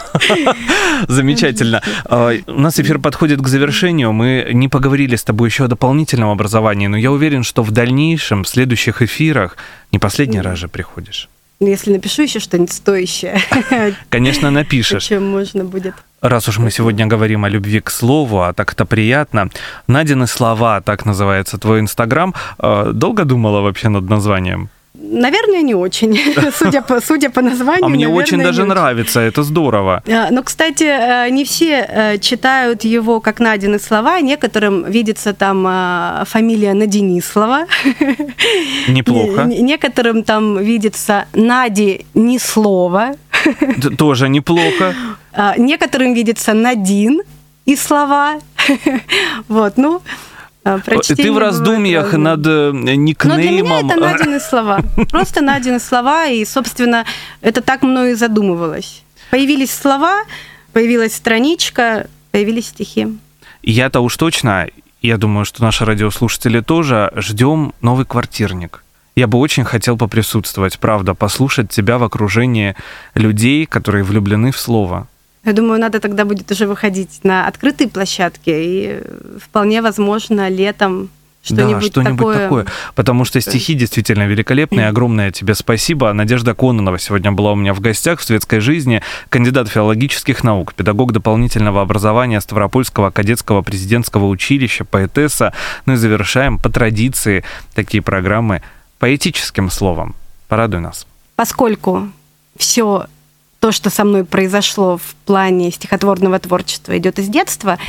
Замечательно. 1.08 1.82
А, 2.04 2.32
У 2.46 2.60
нас 2.60 2.78
эфир 2.80 2.98
подходит 2.98 3.40
к 3.40 3.48
завершению. 3.48 4.12
Мы 4.12 4.48
не 4.52 4.68
поговорили 4.68 5.16
с 5.16 5.24
тобой 5.24 5.48
еще 5.48 5.64
о 5.64 5.68
дополнительном 5.68 6.30
образовании, 6.30 6.86
но 6.86 6.96
я 6.96 7.12
уверен, 7.12 7.42
что 7.42 7.62
в 7.62 7.70
дальнейшем, 7.70 8.44
в 8.44 8.48
следующих 8.48 9.02
эфирах, 9.02 9.56
не 9.92 9.98
последний 9.98 10.40
раз 10.40 10.58
же 10.58 10.68
приходишь. 10.68 11.28
Если 11.58 11.92
напишу 11.92 12.22
еще 12.22 12.38
что-нибудь 12.38 12.72
стоящее, 12.72 13.40
Конечно, 14.10 14.50
напишешь. 14.50 15.04
чем 15.04 15.26
можно 15.26 15.64
будет. 15.64 15.94
Раз 16.20 16.48
уж 16.48 16.58
мы 16.58 16.70
сегодня 16.70 17.06
говорим 17.06 17.44
о 17.44 17.48
любви 17.48 17.80
к 17.80 17.90
слову, 17.90 18.42
а 18.42 18.52
так 18.52 18.72
это 18.72 18.84
приятно. 18.84 19.48
Надины 19.86 20.26
слова, 20.26 20.80
так 20.80 21.06
называется 21.06 21.56
твой 21.58 21.80
инстаграм. 21.80 22.34
А, 22.58 22.92
Долго 22.92 23.24
думала 23.24 23.60
вообще 23.60 23.88
над 23.88 24.08
названием? 24.08 24.68
Наверное, 24.98 25.62
не 25.62 25.74
очень. 25.74 26.18
Судя 26.58 26.82
по, 26.82 27.00
судя 27.00 27.30
по 27.30 27.42
названию. 27.42 27.84
А 27.84 27.88
мне 27.88 28.06
наверное, 28.06 28.24
очень 28.24 28.42
даже 28.42 28.64
нравится, 28.64 29.20
это 29.20 29.42
здорово. 29.42 30.02
А, 30.08 30.30
Но, 30.30 30.42
кстати, 30.42 30.84
э, 30.84 31.30
не 31.30 31.44
все 31.44 31.86
э, 31.88 32.18
читают 32.18 32.84
его 32.84 33.20
как 33.20 33.40
Надины 33.40 33.78
слова. 33.78 34.20
Некоторым 34.20 34.84
видится 34.90 35.32
там 35.32 35.66
э, 35.68 36.24
фамилия 36.26 36.74
Наденислава. 36.74 37.66
Неплохо. 38.88 39.44
Не- 39.44 39.62
Некоторым 39.62 40.22
там 40.22 40.58
видится 40.58 41.26
Нади 41.34 42.06
ни 42.14 42.38
слова. 42.38 43.12
Тоже 43.98 44.28
неплохо. 44.28 44.94
А, 45.32 45.54
Некоторым 45.58 46.14
видится 46.14 46.52
Надин 46.54 47.20
и 47.66 47.76
слова. 47.76 48.40
Вот, 49.48 49.76
ну, 49.76 50.00
а, 50.66 50.78
Ты 50.78 50.90
прочтение 50.90 51.30
в 51.30 51.38
раздумьях 51.38 52.06
разное. 52.06 52.36
над 52.36 52.46
э, 52.46 52.72
Но 52.72 52.82
для 52.82 52.96
меня 52.96 52.96
никнеймом. 52.96 53.88
это 53.88 54.00
Надины 54.00 54.40
слова. 54.40 54.80
Просто 55.10 55.40
Надины 55.40 55.78
слова, 55.78 56.26
и, 56.26 56.44
собственно, 56.44 57.04
это 57.40 57.60
так 57.60 57.82
мною 57.82 58.10
и 58.10 58.14
задумывалось. 58.14 59.02
Появились 59.30 59.70
слова, 59.70 60.24
появилась 60.72 61.14
страничка, 61.14 62.08
появились 62.32 62.66
стихи. 62.66 63.06
Я-то 63.62 64.00
уж 64.00 64.16
точно, 64.16 64.66
я 65.02 65.16
думаю, 65.18 65.44
что 65.44 65.62
наши 65.62 65.84
радиослушатели 65.84 66.60
тоже 66.60 67.12
ждем 67.14 67.72
новый 67.80 68.04
квартирник. 68.04 68.82
Я 69.14 69.28
бы 69.28 69.38
очень 69.38 69.64
хотел 69.64 69.96
поприсутствовать, 69.96 70.80
правда, 70.80 71.14
послушать 71.14 71.70
тебя 71.70 71.98
в 71.98 72.02
окружении 72.02 72.74
людей, 73.14 73.66
которые 73.66 74.02
влюблены 74.02 74.50
в 74.50 74.58
слово. 74.58 75.06
Я 75.46 75.52
думаю, 75.52 75.80
надо 75.80 76.00
тогда 76.00 76.24
будет 76.24 76.50
уже 76.50 76.66
выходить 76.66 77.20
на 77.22 77.46
открытые 77.46 77.88
площадки, 77.88 78.50
и 78.50 79.00
э, 79.00 79.38
вполне 79.40 79.80
возможно 79.80 80.48
летом 80.48 81.08
что-нибудь, 81.46 81.84
да, 81.84 82.02
что-нибудь 82.02 82.18
такое. 82.18 82.38
такое. 82.38 82.66
Потому 82.96 83.24
что 83.24 83.40
стихи 83.40 83.74
действительно 83.74 84.26
великолепные. 84.26 84.88
Огромное 84.88 85.30
тебе 85.30 85.54
спасибо. 85.54 86.12
Надежда 86.12 86.54
Кононова 86.54 86.98
сегодня 86.98 87.30
была 87.30 87.52
у 87.52 87.54
меня 87.54 87.74
в 87.74 87.80
гостях 87.80 88.18
в 88.18 88.24
светской 88.24 88.58
жизни. 88.58 89.02
Кандидат 89.28 89.68
филологических 89.68 90.42
наук, 90.42 90.74
педагог 90.74 91.12
дополнительного 91.12 91.82
образования 91.82 92.40
Ставропольского 92.40 93.10
кадетского 93.10 93.62
президентского 93.62 94.26
училища, 94.26 94.84
поэтесса. 94.84 95.52
Ну 95.86 95.92
и 95.92 95.96
завершаем 95.96 96.58
по 96.58 96.68
традиции 96.68 97.44
такие 97.74 98.02
программы 98.02 98.62
поэтическим 98.98 99.70
словом. 99.70 100.16
Порадуй 100.48 100.80
нас. 100.80 101.06
Поскольку 101.36 102.08
все 102.56 103.06
то, 103.66 103.72
что 103.72 103.90
со 103.90 104.04
мной 104.04 104.24
произошло 104.24 104.96
в 104.96 105.16
плане 105.24 105.72
стихотворного 105.72 106.38
творчества, 106.38 106.96
идет 106.96 107.18
из 107.18 107.26
детства, 107.26 107.80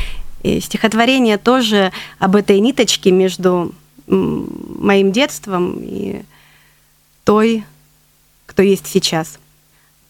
и 0.42 0.58
стихотворение 0.58 1.38
тоже 1.38 1.92
об 2.18 2.34
этой 2.34 2.58
ниточке 2.58 3.12
между 3.12 3.72
моим 4.08 5.12
детством 5.12 5.78
и 5.80 6.22
той, 7.22 7.62
кто 8.46 8.62
есть 8.62 8.88
сейчас. 8.88 9.38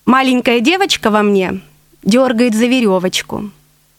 Маленькая 0.07 0.61
девочка 0.61 1.11
во 1.11 1.23
мне 1.23 1.61
дергает 2.03 2.55
за 2.55 2.65
веревочку, 2.65 3.51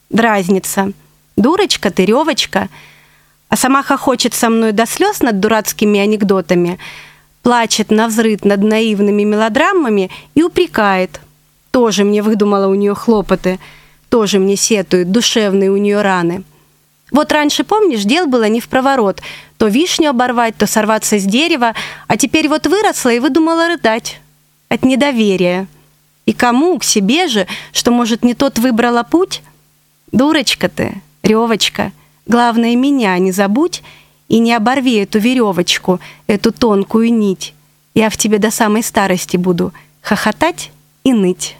дразнится. 0.08 0.92
Дурочка 1.36 1.92
ты, 1.92 2.04
ревочка. 2.04 2.68
А 3.48 3.56
сама 3.56 3.84
хохочет 3.84 4.34
со 4.34 4.50
мной 4.50 4.72
до 4.72 4.86
слез 4.86 5.20
над 5.20 5.38
дурацкими 5.38 6.00
анекдотами, 6.00 6.80
плачет 7.42 7.92
на 7.92 8.08
взрыв 8.08 8.44
над 8.44 8.60
наивными 8.60 9.22
мелодрамами 9.22 10.10
и 10.34 10.42
упрекает. 10.42 11.20
Тоже 11.70 12.04
мне 12.04 12.22
выдумала 12.22 12.66
у 12.66 12.74
нее 12.74 12.94
хлопоты, 12.94 13.58
тоже 14.08 14.38
мне 14.38 14.56
сетует, 14.56 15.12
душевные 15.12 15.70
у 15.70 15.76
нее 15.76 16.02
раны. 16.02 16.42
Вот 17.12 17.32
раньше, 17.32 17.64
помнишь, 17.64 18.04
дел 18.04 18.26
было 18.26 18.48
не 18.48 18.60
в 18.60 18.68
проворот. 18.68 19.20
То 19.56 19.66
вишню 19.66 20.10
оборвать, 20.10 20.56
то 20.56 20.66
сорваться 20.66 21.18
с 21.18 21.24
дерева, 21.24 21.74
а 22.06 22.16
теперь 22.16 22.48
вот 22.48 22.66
выросла 22.66 23.10
и 23.10 23.18
выдумала 23.18 23.68
рыдать. 23.68 24.20
От 24.68 24.84
недоверия. 24.84 25.66
И 26.26 26.32
кому? 26.32 26.78
К 26.78 26.84
себе 26.84 27.26
же, 27.26 27.46
что, 27.72 27.90
может, 27.90 28.24
не 28.24 28.34
тот 28.34 28.58
выбрала 28.58 29.02
путь? 29.02 29.42
Дурочка 30.12 30.68
ты, 30.68 31.02
ревочка. 31.22 31.92
Главное, 32.26 32.76
меня 32.76 33.18
не 33.18 33.32
забудь 33.32 33.82
и 34.28 34.38
не 34.38 34.54
оборви 34.54 34.96
эту 34.96 35.18
веревочку, 35.18 35.98
эту 36.28 36.52
тонкую 36.52 37.12
нить. 37.12 37.54
Я 37.94 38.10
в 38.10 38.16
тебе 38.16 38.38
до 38.38 38.52
самой 38.52 38.84
старости 38.84 39.36
буду 39.36 39.72
хохотать 40.00 40.70
и 41.02 41.12
ныть. 41.12 41.56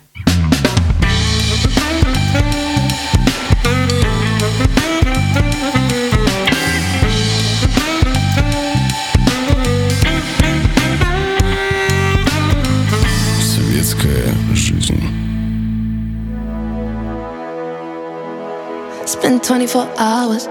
Spent 19.11 19.43
24 19.43 19.93
hours, 19.99 20.47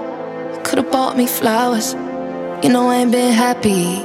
could've 0.64 0.90
bought 0.90 1.16
me 1.16 1.26
flowers. 1.26 1.94
You 2.62 2.68
know 2.68 2.90
I 2.90 2.96
ain't 2.96 3.10
been 3.10 3.32
happy. 3.32 4.04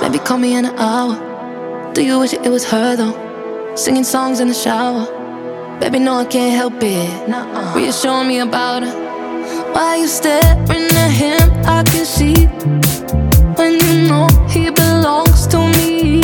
Maybe 0.00 0.20
call 0.20 0.38
me 0.38 0.54
in 0.54 0.64
an 0.64 0.78
hour. 0.78 1.92
Do 1.92 2.04
you 2.04 2.20
wish 2.20 2.32
it 2.32 2.48
was 2.48 2.64
her 2.70 2.94
though? 2.94 3.74
Singing 3.74 4.04
songs 4.04 4.38
in 4.38 4.46
the 4.46 4.54
shower. 4.54 5.06
Baby, 5.80 5.98
no, 5.98 6.18
I 6.18 6.24
can't 6.24 6.54
help 6.54 6.74
it. 6.82 7.74
Reassuring 7.74 8.28
me 8.28 8.38
about 8.38 8.84
her. 8.84 9.72
Why 9.72 9.96
you 9.96 10.06
staring 10.06 10.86
at 11.04 11.10
him? 11.10 11.50
I 11.66 11.82
can 11.82 12.06
see 12.06 12.46
when 13.56 13.72
you 13.74 14.08
know 14.08 14.28
he 14.48 14.70
belongs 14.70 15.48
to 15.48 15.58
me. 15.78 16.22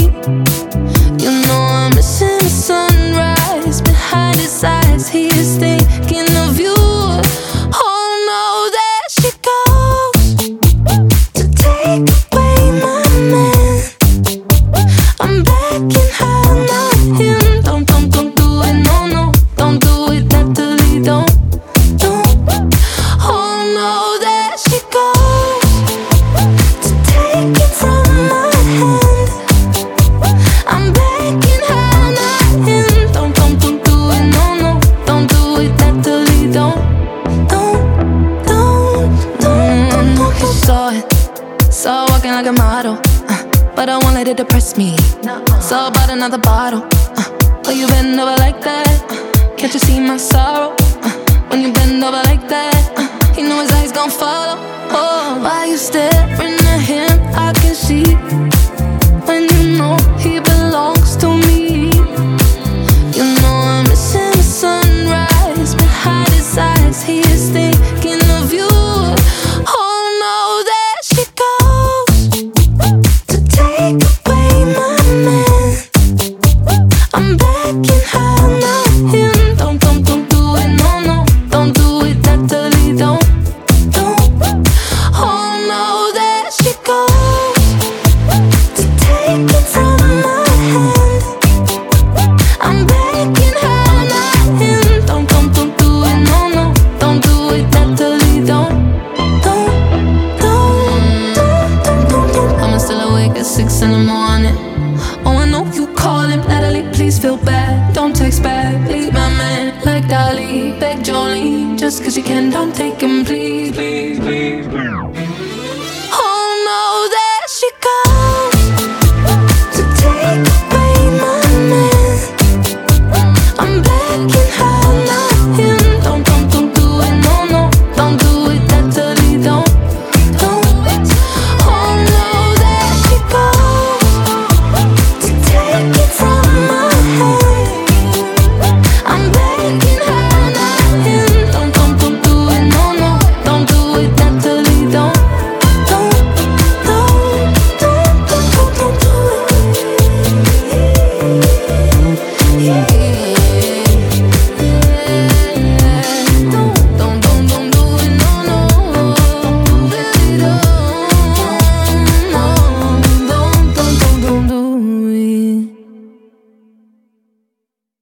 You 1.18 1.32
know 1.48 1.62
I'm 1.80 1.90
missing 1.96 2.38
the 2.38 2.48
sunrise 2.48 3.82
behind 3.82 4.36
his 4.36 4.62
eyes. 4.62 5.08
He 5.08 5.26
is 5.26 5.51